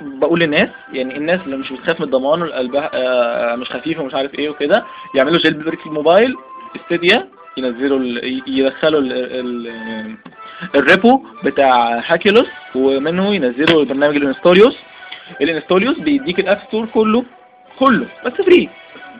بقول 0.00 0.40
للناس 0.40 0.68
يعني 0.92 1.16
الناس 1.16 1.40
اللي 1.46 1.56
مش 1.56 1.72
بتخاف 1.72 2.00
من 2.00 2.06
الضمان 2.06 2.42
واللي 2.42 2.66
قلبها 2.66 2.90
آه، 2.94 3.56
مش 3.56 3.70
خفيفه 3.70 4.02
ومش 4.02 4.14
عارف 4.14 4.34
إيه 4.34 4.50
وكده 4.50 4.84
يعملوا 5.14 5.38
jailbreak 5.38 5.86
الموبايل 5.86 6.36
Cydia 6.76 7.28
ينزلوا 7.56 7.98
ال... 7.98 8.42
يدخلوا 8.46 9.00
ال... 9.00 9.12
ال... 9.12 10.16
ال 10.74 10.84
repo 10.84 11.24
بتاع 11.44 12.02
Hackulous 12.06 12.46
ومنه 12.74 13.34
ينزلوا 13.34 13.80
البرنامج 13.80 14.16
ال 14.16 14.22
Installous 14.22 14.76
ال 15.40 15.45
Installous 15.45 15.98
بيديك 15.98 16.40
ال 16.40 16.45
App 16.45 16.58
Store 16.68 16.86
كله 16.86 17.24
كله 17.78 18.06
بس 18.26 18.32
free. 18.32 18.68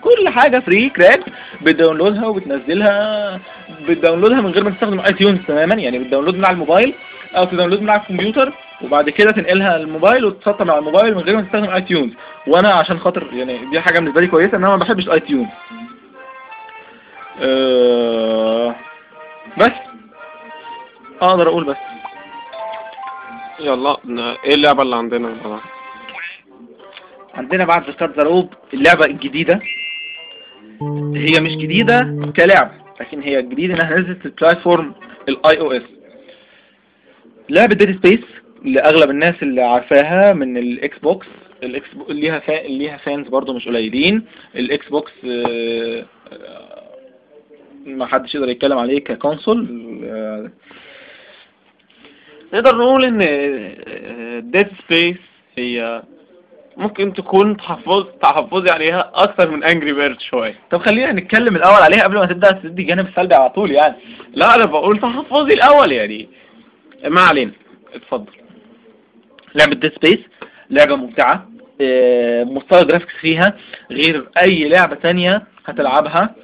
كل 0.00 0.28
حاجة 0.28 0.58
free 0.58 0.88
crack 0.88 1.20
بتداونلودها 1.62 2.26
وبتنزلها 2.26 3.40
بتداونلودها 3.88 4.40
من 4.40 4.50
غير 4.50 4.64
ما 4.64 4.70
تستخدم 4.70 5.00
iTunes 5.00 5.38
تماما 5.48 5.74
يعني 5.74 5.98
بت 5.98 6.05
download 6.05 6.34
من 6.34 6.44
على 6.44 6.52
الموبايل 6.54 6.94
أو 7.36 7.44
ت 7.44 7.48
download 7.48 7.82
من 7.82 7.90
على 7.90 8.00
الكمبيوتر. 8.00 8.52
وبعد 8.82 9.10
كده 9.10 9.30
تنقلها 9.30 9.76
الموبايل 9.76 10.24
وتسطب 10.24 10.70
على 10.70 10.78
الموبايل 10.78 11.14
من 11.14 11.20
غير 11.20 11.36
ما 11.36 11.42
تستخدم 11.42 11.70
iTunes 11.70 12.12
وأنا 12.46 12.72
عشان 12.72 12.98
خاطر 12.98 13.28
يعني 13.32 13.70
دي 13.70 13.80
حاجة 13.80 13.98
بالنسبة 13.98 14.20
لي 14.20 14.26
كويسة 14.26 14.56
ان 14.56 14.64
أنا 14.64 14.76
ما 14.76 14.84
بحبش 14.84 15.08
iTunes 15.08 15.48
أه 17.40 18.74
بس. 19.58 19.70
أقدر 21.22 21.48
أقول 21.48 21.64
بس. 21.64 21.76
يلا 23.60 23.96
إيه 24.44 24.54
اللعبة 24.54 24.82
اللي 24.82 24.96
عندنا 24.96 25.28
بقى؟ 25.44 25.60
عندنا 27.34 27.64
بعد 27.64 27.90
ذكرت 27.90 28.16
زروب 28.20 28.54
اللعبة 28.74 29.04
الجديدة. 29.04 29.60
هي 31.14 31.40
مش 31.40 31.56
جديدة 31.56 32.16
كلعبة 32.36 32.70
لكن 33.00 33.20
هي 33.22 33.42
جديدة 33.42 33.74
إنها 33.74 33.96
نزلت 33.98 34.26
ال 34.26 34.94
platform 35.28 35.60
ال 35.60 35.72
iOS 35.72 35.82
لعبة 37.48 37.74
Dead 37.74 37.96
Space 37.96 38.20
لأغلب 38.64 39.10
الناس 39.10 39.34
اللي 39.42 39.62
عارفاها 39.62 40.32
من 40.32 40.56
ال 40.56 40.98
Xbox 40.98 41.26
ال 41.62 41.94
Xbo... 41.94 42.12
ليها 42.12 42.38
fa... 42.38 42.52
ليها 42.52 42.96
fans 42.96 43.28
برضو 43.28 43.52
مش 43.52 43.68
قليلين. 43.68 44.24
ال 44.56 44.88
Xbox 44.88 45.12
آه، 45.24 46.04
آه، 46.32 46.82
ما 47.86 48.06
حدش 48.06 48.34
يقدر 48.34 48.48
يتكلم 48.48 48.78
عليه 48.78 48.98
ك 48.98 49.07
console 49.07 49.68
آه، 50.04 50.50
نقدر 52.52 52.76
نقول 52.76 53.04
إن 53.04 53.18
Dead 54.50 54.68
Space 54.86 55.16
هي 55.58 56.02
ممكن 56.76 57.12
تكون 57.14 57.56
تحفظ 57.56 58.06
تحفظي 58.22 58.70
عليها 58.70 59.10
أكتر 59.14 59.50
من 59.50 59.64
Angry 59.64 59.92
Bird 59.92 60.20
شوية. 60.20 60.54
طب 60.70 60.78
خلينا 60.78 61.12
نتكلم 61.12 61.56
الأول 61.56 61.82
عليها 61.82 62.02
قبل 62.02 62.18
ما 62.18 62.26
تبدأ 62.26 62.52
تدي 62.52 62.82
الجانب 62.82 63.08
السلبي 63.08 63.34
على 63.34 63.50
طول 63.50 63.70
يعني. 63.70 63.94
لا 64.34 64.54
أنا 64.54 64.64
بقول 64.64 65.00
تحفظي 65.00 65.54
الأول 65.54 65.92
يعني. 65.92 66.28
ما 67.04 67.20
علينا. 67.20 67.52
اتفضل. 67.94 68.32
لعبة 69.54 69.74
Dead 69.74 69.92
Space 69.94 70.18
لعبة 70.70 70.96
ممتعة. 70.96 71.48
آه، 71.82 72.44
مستوى 72.44 72.80
ال 72.82 72.86
graphics 72.86 73.12
فيها 73.20 73.56
غير 73.90 74.28
أي 74.42 74.68
لعبة 74.68 74.94
تانية 74.94 75.42
هتلعبها 75.66 76.34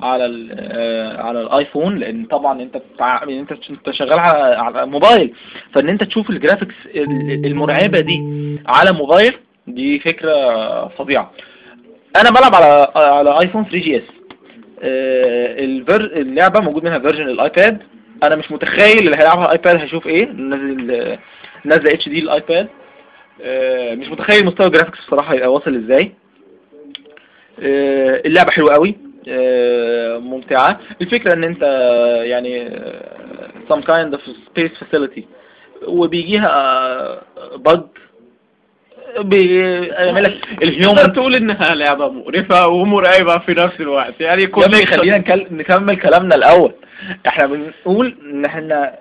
على 0.00 0.48
آه، 0.52 1.22
على 1.22 1.40
الآيفون 1.42 1.98
لأن 1.98 2.24
طبعا 2.24 2.62
أنت 2.62 2.76
بتاع 2.94 3.22
أنت 3.22 3.52
أنت 3.70 3.90
شغال 3.90 4.18
على 4.18 4.54
على 4.56 4.86
موبايل. 4.86 5.34
فإن 5.74 5.88
أنت 5.88 6.04
تشوف 6.04 6.30
ال 6.30 6.35
graphics 6.35 6.74
ال- 6.94 7.46
المرعبة 7.46 8.00
دي 8.00 8.20
على 8.66 8.92
موبايل 8.92 9.32
دي 9.66 9.98
فكرة 10.00 10.88
فظيعة. 10.88 11.32
أنا 12.20 12.30
بلعب 12.30 12.54
على 12.54 12.88
على 12.96 13.40
آيفون 13.40 13.64
3GS 13.64 14.02
اللعبة 16.16 16.60
موجود 16.60 16.84
منها 16.84 16.98
version 16.98 17.28
الايباد 17.28 17.78
أنا 18.22 18.36
مش 18.36 18.50
متخيل 18.52 18.98
اللي 18.98 19.16
هيلعبها 19.16 19.46
على 19.46 19.54
الايباد 19.58 19.76
هيشوف 19.76 20.06
إيه. 20.06 20.26
نازل 20.32 21.18
نازلة 21.64 21.92
HD 21.94 22.18
الآيباد. 22.18 22.68
آه، 23.42 23.94
مش 23.94 24.08
متخيل 24.08 24.46
مستوى 24.46 24.66
ال 24.66 24.70
graphics 24.70 24.98
بصراحة 25.06 25.34
هيبقى 25.34 25.52
واصل 25.52 25.74
إزاي. 25.76 26.12
آه، 27.62 28.22
اللعبة 28.26 28.50
حلوة 28.50 28.74
قوي. 28.74 28.96
آه، 29.28 30.18
ممتعة. 30.18 30.80
الفكرة 31.02 31.32
إن 31.34 31.44
أنت 31.44 31.62
يعني 32.24 32.70
some 33.70 33.82
kind 33.82 34.16
of 34.16 34.20
space 34.20 34.84
facility. 34.84 35.22
وبيجيها 35.86 37.22
bug 37.56 37.80
بيعمل 39.18 40.22
لك 40.22 40.34
ال 40.62 40.70
human 40.70 41.12
تقول 41.12 41.34
إنها 41.34 41.74
لعبة 41.74 42.08
مقرفة 42.08 42.68
ومرعبة 42.68 43.38
في 43.38 43.52
نفس 43.54 43.80
الوقت. 43.80 44.20
يعني 44.20 44.44
ابني 44.44 44.86
خلينا 44.86 45.18
نكمل 45.50 45.96
كلامنا 45.96 46.34
الأول. 46.34 46.72
إحنا 47.26 47.46
بنقول 47.46 48.16
إن 48.22 48.44
إحنا 48.44 48.98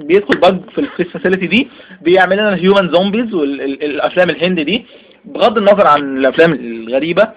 بيدخل 0.00 0.40
bug 0.40 0.70
في 0.70 0.78
ال 0.80 0.84
space 0.84 1.06
facility 1.12 1.46
دي 1.46 1.68
بيعمل 2.02 2.36
لنا 2.36 2.48
ال 2.54 2.60
human 2.60 2.88
zombies 2.92 3.34
والافلام 3.34 4.30
الهند 4.30 4.60
دي. 4.60 4.86
بغض 5.24 5.58
النظر 5.58 5.86
عن 5.86 6.16
الأفلام 6.16 6.52
الغريبة 6.52 7.28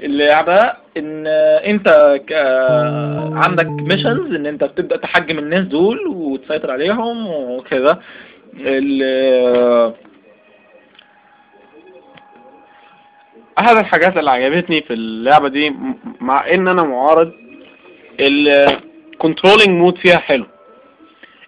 اللعبة 0.00 0.72
إن 0.96 1.26
أنت 1.66 1.88
ك- 2.28 2.32
عندك 3.36 3.66
missions 3.66 4.34
إن 4.34 4.46
أنت 4.46 4.64
بتبدأ 4.64 4.96
تحجم 4.96 5.38
الناس 5.38 5.60
دول 5.64 6.06
وتسيطر 6.08 6.70
عليهم 6.70 7.26
وكذا 7.26 7.98
احد 13.58 13.76
الحاجات 13.76 14.16
اللي 14.16 14.30
عجبتني 14.30 14.82
في 14.82 14.92
اللعبة 14.92 15.48
دي 15.48 15.74
مع 16.20 16.50
إن 16.50 16.68
أنا 16.68 16.82
معارض 16.82 17.32
ال 18.20 18.32
controlling 18.32 19.68
mode 19.68 19.98
فيها 19.98 20.16
حلو. 20.16 20.46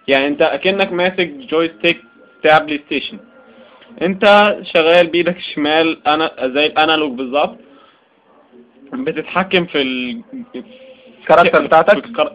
يعني 0.09 0.27
انت 0.27 0.41
اكنك 0.41 0.93
ماسك 0.93 1.27
joystick 1.27 2.01
بتاع 2.39 2.57
PlayStation 2.57 3.19
انت 4.01 4.55
شغال 4.73 5.07
بإيدك 5.07 5.37
الشمال 5.37 6.07
أنا 6.07 6.31
زي 6.41 6.65
ال 6.65 6.72
analog 6.72 7.11
بالظبط. 7.17 7.57
بتتحكم 8.93 9.65
في 9.65 9.81
ال 9.81 10.21
ال 11.19 11.24
character 11.24 11.65
بتاعتك؟ 11.65 12.05
ال 12.05 12.09
char... 12.09 12.33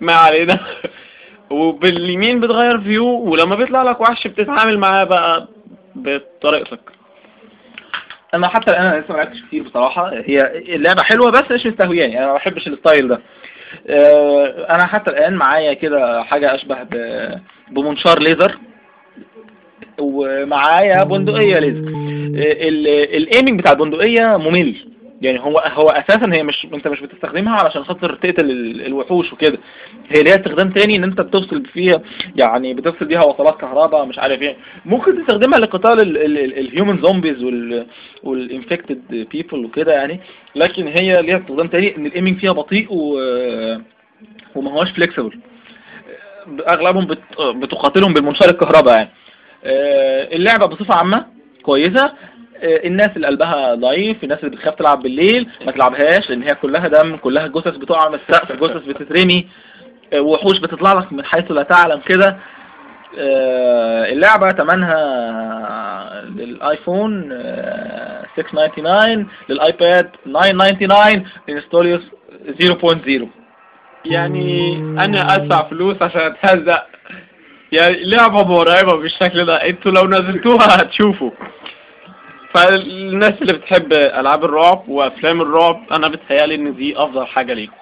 ما 0.00 0.12
علينا. 0.12 0.58
وباليمين 1.50 2.40
بتغير 2.40 2.80
view 2.80 3.06
ولما 3.06 3.56
بيطلع 3.56 3.82
لك 3.82 4.00
وحش 4.00 4.26
بتتعامل 4.26 4.78
معاه 4.78 5.04
بقى 5.04 5.48
بطريقتك. 5.94 6.80
أنا 8.34 8.48
حتى 8.48 8.70
الآن 8.70 8.86
أنا 8.86 9.00
لسه 9.00 9.12
ما 9.12 9.18
لعبتش 9.18 9.42
كتير 9.42 9.62
بصراحة. 9.62 10.10
هي 10.14 10.58
اللعبة 10.74 11.02
حلوة 11.02 11.30
بس 11.30 11.50
مش 11.50 11.66
مستهوياني. 11.66 12.18
أنا 12.18 12.26
ما 12.26 12.34
بحبش 12.34 12.68
ال 12.68 12.75
style 12.75 13.08
ده. 13.08 13.20
أنا 14.70 14.86
حتى 14.86 15.10
الآن 15.10 15.34
معايا 15.34 15.72
كده 15.72 16.22
حاجة 16.22 16.54
أشبه 16.54 16.76
بمنشار 17.70 18.18
ليزر 18.18 18.58
ومعايا 19.98 21.04
بندقية 21.04 21.58
ليزر. 21.58 21.92
ال 23.16 23.22
aiming 23.22 23.58
بتاع 23.60 23.72
البندقية 23.72 24.36
ممل. 24.36 24.95
يعني 25.22 25.40
هو 25.40 25.58
هو 25.58 25.88
أساسا 25.88 26.32
هي 26.32 26.42
مش 26.42 26.66
أنت 26.74 26.88
مش 26.88 27.00
بتستخدمها 27.00 27.52
علشان 27.62 27.84
خاطر 27.84 28.14
تقتل 28.14 28.50
ال- 28.50 28.86
الوحوش 28.86 29.32
وكده. 29.32 29.58
هي 30.08 30.22
ليها 30.22 30.34
استخدام 30.36 30.70
تاني 30.70 30.96
إن 30.96 31.04
أنت 31.04 31.20
بتفصل 31.20 31.64
فيها 31.66 32.02
يعني 32.36 32.74
بتفصل 32.74 33.04
بيها 33.04 33.24
وصلات 33.24 33.60
كهرباء 33.60 34.04
مش 34.06 34.18
عارف 34.18 34.42
إيه. 34.42 34.56
ممكن 34.84 35.18
تستخدمها 35.18 35.58
لقتال 35.58 36.16
ال 36.58 36.65
human 36.65 37.02
zombies 37.02 37.44
وال 38.22 38.43
infected 38.43 39.26
people 39.32 39.64
وكده 39.64 39.92
يعني. 39.92 40.20
لكن 40.54 40.86
هي 40.86 41.22
ليها 41.22 41.38
استخدام 41.38 41.66
تاني 41.68 41.96
إن 41.96 42.06
ال 42.06 42.11
aiming 42.11 42.38
فيها 42.38 42.52
بطيء 42.52 42.86
و 42.90 43.18
وما 44.54 44.70
هوش 44.70 44.90
flexible 44.90 45.38
أغلبهم 46.68 47.06
بت... 47.06 47.18
بتقاتلهم 47.40 48.14
بالمنشار 48.14 48.48
الكهرباء 48.50 48.96
يعني. 48.96 49.10
آه، 49.64 50.34
اللعبة 50.36 50.66
بصفة 50.66 50.94
عامة 50.94 51.26
كويسة. 51.62 52.12
الناس 52.62 53.10
اللي 53.16 53.26
قلبها 53.26 53.74
ضعيف 53.74 54.24
الناس 54.24 54.38
اللي 54.38 54.50
بتخاف 54.56 54.74
تلعب 54.74 55.02
بالليل 55.02 55.48
ما 55.66 55.72
تلعبهاش 55.72 56.30
لأن 56.30 56.42
هي 56.42 56.54
كلها 56.54 56.88
دم 56.88 57.16
كلها 57.16 57.46
جثث 57.46 57.76
بتقع 57.76 58.08
من 58.08 58.14
السقف 58.28 58.52
جثث 58.52 58.84
بتترمي 58.88 59.46
آه، 60.12 60.20
وحوش 60.20 60.58
بتطلع 60.58 60.92
لك 60.92 61.12
من 61.12 61.24
حيث 61.24 61.50
لا 61.50 61.62
تعلم 61.62 62.00
كده. 62.00 62.36
آه، 63.18 64.12
اللعبة 64.12 64.50
تمنها 64.50 66.24
للآيفون 66.24 67.28
آه، 67.32 68.26
699 68.36 69.26
للآيباد 69.48 70.10
999 70.24 71.24
للستوليوس 71.48 72.02
0.0 72.60 73.28
يعني 74.04 74.76
أنا 74.78 75.34
أدفع 75.34 75.68
فلوس 75.68 76.02
عشان 76.02 76.20
اتهزق 76.20 76.86
يعني 77.72 78.04
لعبة 78.04 78.44
مرعبة 78.44 78.96
بالشكل 78.96 79.44
ده. 79.46 79.56
أنتوا 79.56 79.92
لو 79.92 80.06
نزلتوها 80.08 80.76
هتشوفوا. 80.82 81.30
فالناس 82.56 83.42
اللي 83.42 83.52
بتحب 83.52 83.92
ألعاب 83.92 84.44
الرعب 84.44 84.88
وأفلام 84.88 85.40
الرعب 85.40 85.82
أنا 85.92 86.08
بتهيألي 86.08 86.54
إن 86.54 86.76
دي 86.76 86.98
أفضل 86.98 87.26
حاجة 87.26 87.52
ليكم. 87.52 87.72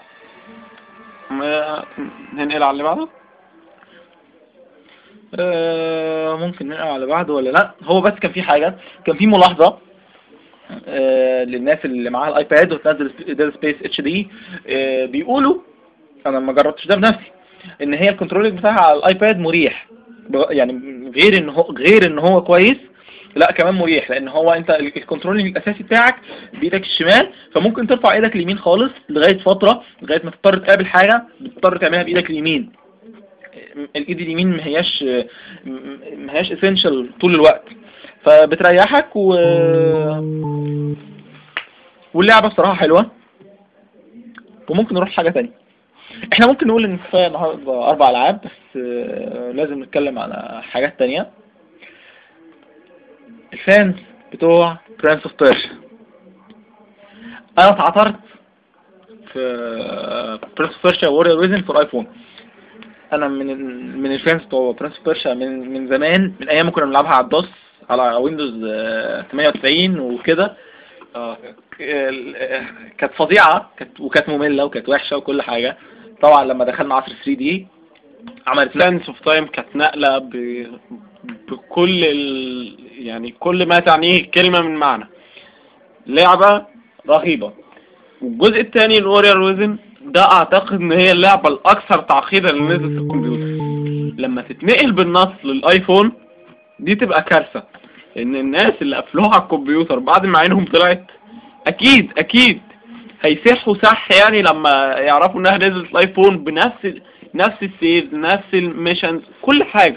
ننقل 2.34 2.62
على 2.62 2.70
اللي 2.70 2.82
بعده؟ 2.82 3.08
آه، 5.38 6.36
ممكن 6.36 6.68
نقرا 6.68 6.84
على 6.92 7.06
بعض 7.06 7.30
ولا 7.30 7.50
لأ؟ 7.50 7.70
هو 7.84 8.00
بس 8.00 8.12
كان 8.12 8.32
في 8.32 8.42
حاجة 8.42 8.74
كان 9.06 9.16
في 9.16 9.26
ملاحظة 9.26 9.78
آه، 10.88 11.44
للناس 11.44 11.78
اللي 11.84 12.10
معاها 12.10 12.28
الآيباد 12.28 12.72
وتنزل 12.72 13.12
Dead 13.26 13.50
Space 13.54 13.76
HD 13.84 14.28
بيقولوا 15.06 15.56
أنا 16.26 16.38
ما 16.40 16.52
جربتش 16.52 16.86
ده 16.86 16.96
بنفسي 16.96 17.32
إن 17.82 17.94
هي 17.94 18.08
ال 18.08 18.12
controlling 18.12 18.58
بتاعها 18.58 18.80
على 18.80 18.98
الآيباد 18.98 19.38
مريح 19.38 19.86
يعني 20.50 20.72
غير 21.16 21.36
إن 21.38 21.48
هو 21.48 21.62
غير 21.78 22.06
إن 22.06 22.18
هو 22.18 22.42
كويس 22.44 22.76
لا 23.36 23.52
كمان 23.52 23.74
مريح 23.74 24.10
لأن 24.10 24.28
هو 24.28 24.50
أنت 24.52 24.70
ال- 24.70 24.96
ال 24.96 25.01
controlling 25.01 25.56
الأساسي 25.56 25.82
بتاعك 25.82 26.14
بإيدك 26.52 26.82
الشمال 26.82 27.28
فممكن 27.54 27.86
ترفع 27.86 28.12
إيدك 28.12 28.36
اليمين 28.36 28.58
خالص 28.58 28.92
لغاية 29.08 29.38
فترة 29.38 29.82
لغاية 30.02 30.20
ما 30.24 30.30
تضطر 30.30 30.56
تقابل 30.58 30.86
حاجة 30.86 31.22
بتضطر 31.40 31.76
تعملها 31.76 32.02
بإيدك 32.02 32.30
اليمين. 32.30 32.72
الإيد 33.96 34.20
اليمين 34.20 34.50
ما 34.56 34.66
هياش 34.66 35.02
ما 36.16 36.32
هياش 36.32 36.52
اسينشال 36.52 37.18
طول 37.20 37.34
الوقت. 37.34 37.62
فبتريحك 38.24 39.16
و 39.16 39.34
واللعبة 42.14 42.48
بصراحة 42.48 42.74
حلوة. 42.74 43.10
وممكن 44.68 44.94
نروح 44.94 45.10
حاجة 45.10 45.30
تانية. 45.30 45.50
إحنا 46.32 46.46
ممكن 46.46 46.66
نقول 46.66 46.84
إن 46.84 46.98
كفاية 46.98 47.26
النهارده 47.26 47.88
أربع 47.88 48.10
ألعاب 48.10 48.40
بس 48.44 48.76
آه، 48.80 49.50
لازم 49.50 49.82
نتكلم 49.82 50.18
على 50.18 50.60
حاجات 50.62 50.98
تانية. 50.98 51.30
ال 53.54 53.62
fans 53.62 53.94
بتوع 54.32 54.78
Prince 55.04 55.22
of 55.22 55.32
Persia 55.42 55.68
أنا 57.58 57.68
اتعثرت 57.70 58.14
في 59.32 60.38
Prince 60.58 60.72
of 60.72 60.86
Persia 60.86 61.08
Warrior 61.08 61.38
Within 61.38 61.62
في 61.62 61.70
الايفون 61.70 62.06
أنا 63.12 63.28
من 63.28 63.46
من 64.02 64.12
ال 64.12 64.18
fans 64.18 64.42
بتوع 64.42 64.72
Prince 64.72 64.96
of 64.96 65.04
Persia 65.04 65.34
من 65.34 65.72
من 65.72 65.88
زمان 65.88 66.32
من 66.40 66.48
أيام 66.48 66.70
كنا 66.70 66.84
بنلعبها 66.84 67.10
على 67.10 67.24
ال 67.24 67.30
DOS 67.30 67.48
على 67.90 68.16
Windows 68.16 68.64
آه، 68.64 69.22
98 69.32 69.98
وكده. 70.00 70.56
آه، 71.16 71.36
كانت 72.98 73.12
فظيعة 73.16 73.70
كانت 73.76 74.00
وكانت 74.00 74.28
مملة 74.28 74.64
وكانت 74.64 74.88
وحشة 74.88 75.16
وكل 75.16 75.42
حاجة. 75.42 75.76
طبعا 76.22 76.44
لما 76.44 76.64
دخلنا 76.64 76.94
عصر 76.94 77.12
3D 77.12 77.66
عملت 78.46 78.82
Sands 78.82 79.08
of 79.08 79.20
Time 79.20 79.46
كانت 79.46 79.76
نقلة 79.76 80.18
ب... 80.18 80.30
بكل 81.48 82.04
ال... 82.04 82.78
يعني 82.98 83.34
كل 83.40 83.66
ما 83.68 83.78
تعنيه 83.78 84.30
كلمة 84.30 84.60
من 84.60 84.76
معنى. 84.76 85.04
لعبة 86.06 86.66
رهيبة. 87.08 87.52
والجزء 88.22 88.60
الثاني 88.60 88.98
الورير 88.98 89.38
ويزن 89.40 89.76
ده 90.04 90.22
أعتقد 90.32 90.80
إن 90.80 90.92
هي 90.92 91.12
اللعبة 91.12 91.48
الأكثر 91.48 91.98
تعقيدا 92.00 92.50
اللي 92.50 92.62
نزلت 92.62 92.82
في 92.92 92.98
الكمبيوتر. 92.98 93.64
لما 94.22 94.42
تتنقل 94.42 94.92
بالنص 94.92 95.28
للآيفون 95.44 96.12
دي 96.80 96.94
تبقى 96.94 97.22
كارثة. 97.22 97.62
ان 98.16 98.36
الناس 98.36 98.72
اللي 98.82 98.96
قفلوها 98.96 99.34
على 99.34 99.42
الكمبيوتر 99.42 99.98
بعد 99.98 100.26
ما 100.26 100.38
عينهم 100.38 100.64
طلعت 100.64 101.04
أكيد 101.66 102.10
أكيد 102.18 102.60
هيسحوا 103.22 103.74
سح 103.82 104.08
يعني 104.12 104.42
لما 104.42 104.94
يعرفوا 104.98 105.40
إنها 105.40 105.56
نزلت 105.58 105.90
الآيفون 105.90 106.44
بنفس 106.44 106.94
نفس 107.34 107.56
السيف 107.62 108.12
نفس 108.12 108.44
ال 108.54 108.61
missions 108.61 109.20
كل 109.42 109.64
حاجة. 109.64 109.96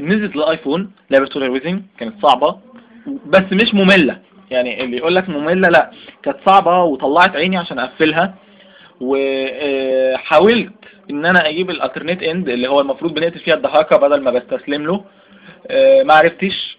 نزلت 0.00 0.36
للايفون 0.36 0.90
لعبة 1.10 1.28
Warrior 1.36 1.50
Within 1.50 1.82
كانت 1.98 2.26
صعبة 2.26 2.58
بس 3.26 3.52
مش 3.52 3.74
مملة. 3.74 4.18
يعني 4.50 4.84
اللي 4.84 4.96
يقول 4.96 5.14
لك 5.14 5.28
مملة 5.28 5.68
لا 5.68 5.90
كانت 6.22 6.36
صعبة 6.46 6.82
وطلعت 6.82 7.36
عيني 7.36 7.56
عشان 7.56 7.78
أقفلها. 7.78 8.34
وحاولت 9.00 10.72
إن 11.10 11.26
أنا 11.26 11.48
أجيب 11.48 11.70
ال 11.70 11.75
alternate 11.75 12.22
end 12.22 12.48
اللي 12.48 12.68
هو 12.68 12.80
المفروض 12.80 13.14
بنقتل 13.14 13.38
فيها 13.38 13.54
الدهاكة 13.54 13.96
بدل 13.96 14.20
ما 14.22 14.30
بستسلم 14.30 14.86
له 14.86 15.04
آه، 15.70 16.02
ما 16.02 16.14
عرفتش. 16.14 16.78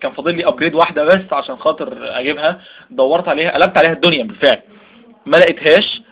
كان 0.00 0.12
فاضل 0.12 0.36
لي 0.36 0.46
upgrade 0.48 0.74
واحدة 0.74 1.04
بس 1.04 1.32
عشان 1.32 1.56
خاطر 1.56 1.98
أجيبها. 2.20 2.60
دورت 2.90 3.28
عليها 3.28 3.50
قلبت 3.54 3.78
عليها 3.78 3.92
الدنيا 3.92 4.24
بالفعل. 4.24 4.58
ما 5.26 5.36
لقيتهاش. 5.36 6.02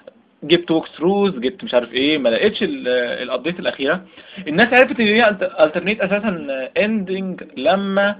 جبت 0.43 0.71
walkthroughs 0.71 1.39
جبت 1.39 1.65
مش 1.65 1.75
عارف 1.75 1.93
إيه 1.93 2.19
ما 2.19 2.29
لقيتش 2.29 2.59
ال 2.63 2.77
update 2.77 3.61
الأخيرة. 3.61 4.05
الناس 4.49 4.69
عرفت 4.73 5.01
إن 5.01 5.07
هي 5.07 5.37
alternate 5.61 6.01
أساسا 6.01 6.47
ending 6.79 7.43
لما 7.57 8.17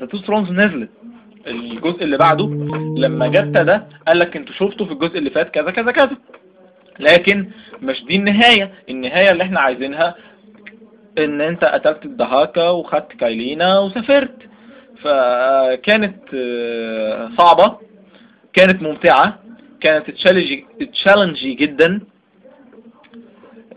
The 0.00 0.06
Two 0.10 0.18
Thrones 0.18 0.50
نزلت. 0.50 0.90
الجزء 1.46 2.04
اللي 2.04 2.16
بعده 2.16 2.44
لما 2.98 3.28
جت 3.28 3.44
ده 3.44 3.86
قال 4.08 4.18
لك 4.18 4.36
أنتوا 4.36 4.54
شفتوا 4.54 4.86
في 4.86 4.92
الجزء 4.92 5.18
اللي 5.18 5.30
فات 5.30 5.50
كذا 5.50 5.70
كذا 5.70 5.90
كذا. 5.92 6.16
لكن 7.00 7.50
مش 7.82 8.04
دي 8.04 8.16
النهاية. 8.16 8.72
النهاية 8.90 9.30
اللي 9.30 9.42
إحنا 9.44 9.60
عايزينها 9.60 10.14
إن 11.18 11.40
أنت 11.40 11.64
قتلت 11.64 12.04
الدهاكا 12.04 12.68
وخدت 12.68 13.12
كايلينا 13.12 13.78
وسافرت. 13.78 14.34
فكانت 15.02 16.34
آه، 16.34 17.30
صعبة 17.38 17.78
كانت 18.52 18.82
ممتعة. 18.82 19.38
كانت 19.80 20.10
تشالنجي 20.92 21.54
جدا. 21.54 22.00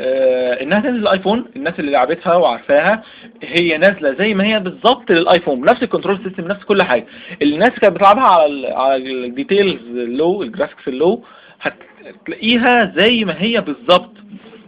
آه، 0.02 0.62
انها 0.62 0.80
تنزل 0.80 1.00
الآيفون 1.00 1.46
الناس 1.56 1.80
اللي 1.80 1.92
لعبتها 1.92 2.36
وعارفاها 2.36 3.04
هي 3.44 3.78
نازلة 3.78 4.14
زي 4.14 4.34
ما 4.34 4.46
هي 4.46 4.60
بالظبط 4.60 5.12
للآيفون 5.12 5.62
نفس 5.62 5.84
ال 5.84 5.89
control 5.89 6.24
system 6.24 6.48
نفس 6.48 6.64
كل 6.64 6.84
حاجة. 6.84 7.06
الناس 7.42 7.70
كانت 7.70 7.96
بتلعبها 7.96 8.24
على 8.24 8.68
على 8.68 8.96
الديتيلز 8.96 9.82
اللو 9.98 10.44
الجرافيكس 10.44 10.88
اللو 10.88 11.24
هتلاقيها 11.62 12.94
زي 12.98 13.26
ما 13.26 13.42
هي 13.42 13.62
بالظبط. 13.62 14.12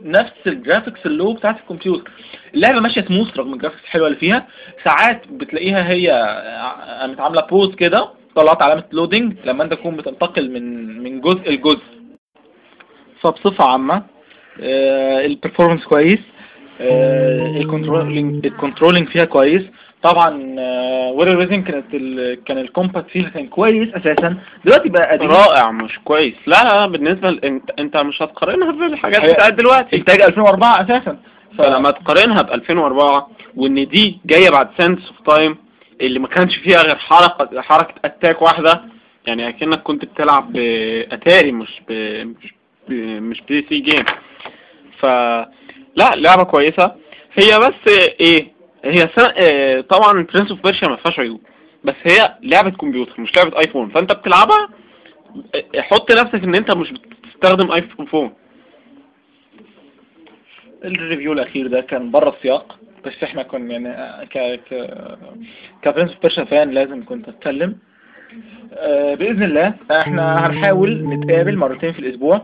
نفس 0.04 0.34
ال 0.48 0.54
graphics 0.54 1.06
ال 1.06 1.13
low 1.13 1.34
بتاعت 1.34 1.60
الكمبيوتر. 1.60 2.12
اللعبة 2.56 2.80
ماشية 2.80 3.02
سموث 3.02 3.38
رغم 3.38 3.54
ال 3.54 3.57
graphics 3.57 3.84
الحلوة 3.84 4.08
اللي 4.08 4.20
فيها. 4.20 4.48
ساعات 4.84 5.28
بتلاقيها 5.28 5.90
هي 5.90 6.10
قامت 7.02 7.20
عاملة 7.20 7.42
pause 7.42 7.76
كده. 7.76 8.10
طلعت 8.36 8.62
علامة 8.62 8.84
loading 8.92 9.34
لما 9.46 9.64
انت 9.64 9.74
تكون 9.74 9.96
بتنتقل 9.96 10.52
من 10.52 10.98
من 11.04 11.22
جزء 11.22 11.52
لجزء. 11.52 11.84
فبصفة 13.22 13.66
عامة 13.66 14.04
آه، 14.62 15.26
ال 15.26 15.31
performance 15.31 15.86
كويس 15.86 16.20
ال 16.82 16.95
controlling 16.95 18.46
ال 18.46 18.51
controlling 18.51 19.08
فيها 19.08 19.26
كويس. 19.26 19.62
طبعا 20.04 20.30
where 21.12 21.38
reasoning 21.38 21.68
كانت 21.68 21.86
ال... 21.94 22.44
كان 22.44 22.58
ال 22.58 22.65
combat 22.65 23.08
فيها 23.10 23.30
كان 23.30 23.48
كويس 23.48 23.90
أساسا. 23.96 24.38
دلوقتي 24.66 24.90
بقى 24.90 25.12
قديم. 25.12 25.32
رائع 25.32 25.72
مش 25.72 26.00
كويس. 26.04 26.34
لا 26.48 26.64
لا 26.64 26.86
بالنسبة 26.88 27.30
ل... 27.30 27.40
انت 27.46 27.72
انت 27.80 27.98
مش 27.98 28.22
هتقارنها 28.22 28.72
بالحاجات 28.72 29.34
بتاعت 29.34 29.54
دلوقتي. 29.54 29.96
إنتاج 29.96 30.22
2004 30.22 30.82
أساسا. 30.82 31.18
ف... 31.58 31.62
فلما 31.62 31.92
تقارنها 31.92 32.42
ب 32.42 32.52
2004 32.52 33.30
وإن 33.56 33.88
دي 33.88 34.20
جاية 34.26 34.50
بعد 34.50 34.70
Sands 34.78 35.08
of 35.08 35.36
Time 35.36 35.58
اللي 36.02 36.20
ما 36.20 36.28
كانش 36.28 36.56
فيها 36.56 36.82
غير 36.84 36.96
حركه 36.96 37.62
حركة 37.62 37.94
attack 38.06 38.42
واحدة. 38.42 38.86
يعني 39.28 39.50
أكنك 39.50 39.84
كنت 39.84 40.06
بتلعب 40.06 40.54
بأتاري 40.54 41.52
مش 41.52 41.82
ب... 41.90 41.92
مش. 42.26 42.54
مش 43.20 43.42
PC 43.42 43.66
game 43.70 44.06
ف 45.00 45.06
لا 45.96 46.16
لعبة 46.16 46.44
كويسة. 46.44 46.96
هي 47.34 47.60
بس 47.60 47.94
إيه 48.20 48.54
هي 48.86 49.10
سن... 49.16 49.32
آه 49.38 49.82
طبعا 49.82 50.24
Prince 50.34 50.52
of 50.52 50.62
Persia 50.64 50.88
ما 50.88 50.96
فيهاش 50.96 51.20
عيوب. 51.20 51.42
بس 51.84 51.96
هي 52.04 52.38
لعبة 52.42 52.70
كمبيوتر 52.70 53.22
مش 53.22 53.36
لعبة 53.38 53.60
ايفون 53.60 53.90
فأنت 53.90 54.12
بتلعبها 54.12 54.70
آه، 55.56 55.82
حط 55.82 56.12
نفسك 56.12 56.44
إن 56.44 56.56
أنت 56.56 56.72
مش 56.72 56.92
بتستخدم 56.92 57.72
ايفون 57.72 58.34
ال 60.86 60.93
review 60.93 61.34
الأخير 61.34 61.68
ده 61.68 61.82
كان 61.82 62.12
بره 62.12 62.30
السياق 62.30 62.80
بس 63.06 63.24
إحنا 63.24 63.44
كنا 63.44 63.74
يعني 63.74 64.26
ك 64.26 64.60
ك 65.82 65.86
Prince 65.86 66.14
Persia 66.22 66.44
fan 66.44 66.72
لازم 66.72 67.06
كنت 67.06 67.30
اتكلم 67.30 67.76
آه، 68.74 69.16
بإذن 69.16 69.44
الله 69.44 69.74
إحنا 69.92 70.48
هنحاول 70.48 71.04
نتقابل 71.08 71.58
مرتين 71.58 71.94
في 71.94 72.00
الأسبوع. 72.00 72.42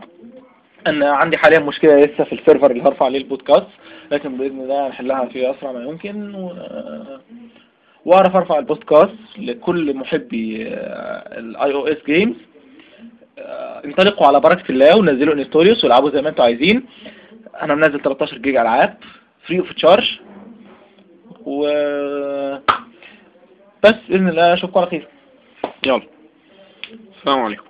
أنا 0.86 1.10
عندي 1.10 1.36
حاليا 1.36 1.58
مشكلة 1.58 2.04
لسه 2.04 2.24
في 2.24 2.32
ال 2.32 2.37
server 2.37 2.70
اللي 2.70 2.82
هرفع 2.82 3.04
عليه 3.04 3.18
البودكاست 3.18 3.66
لكن 4.12 4.36
بإذن 4.36 4.60
الله 4.60 4.86
هنحلها 4.86 5.24
في 5.24 5.50
أسرع 5.50 5.72
ما 5.72 5.82
يمكن. 5.84 6.34
و... 6.34 6.52
وأعرف 8.04 8.36
أرفع 8.36 8.58
البودكاست 8.58 9.14
لكل 9.38 9.94
محبي 9.96 10.66
ال 11.38 11.72
iOS 11.72 11.96
games 12.06 12.34
انطلقوا 13.84 14.26
على 14.26 14.40
بركة 14.40 14.72
الله 14.72 14.96
ونزلوا 14.98 15.34
انستوريوس 15.34 15.84
والعبوا 15.84 16.10
زي 16.10 16.22
ما 16.22 16.28
أنتم 16.28 16.42
عايزين. 16.42 16.82
أنا 17.62 17.74
منزل 17.74 18.00
13 18.02 18.38
جيجا 18.38 18.62
العاب 18.62 18.96
فري 19.46 19.58
اوف 19.58 19.72
تشارج 19.72 20.20
و 21.46 21.66
بس 23.84 23.94
باذن 24.08 24.28
الله 24.28 24.54
اشوفكم 24.54 24.80
على 24.80 24.90
خير. 24.90 25.08
يلا. 25.86 26.02
السلام 27.16 27.40
عليكم. 27.40 27.69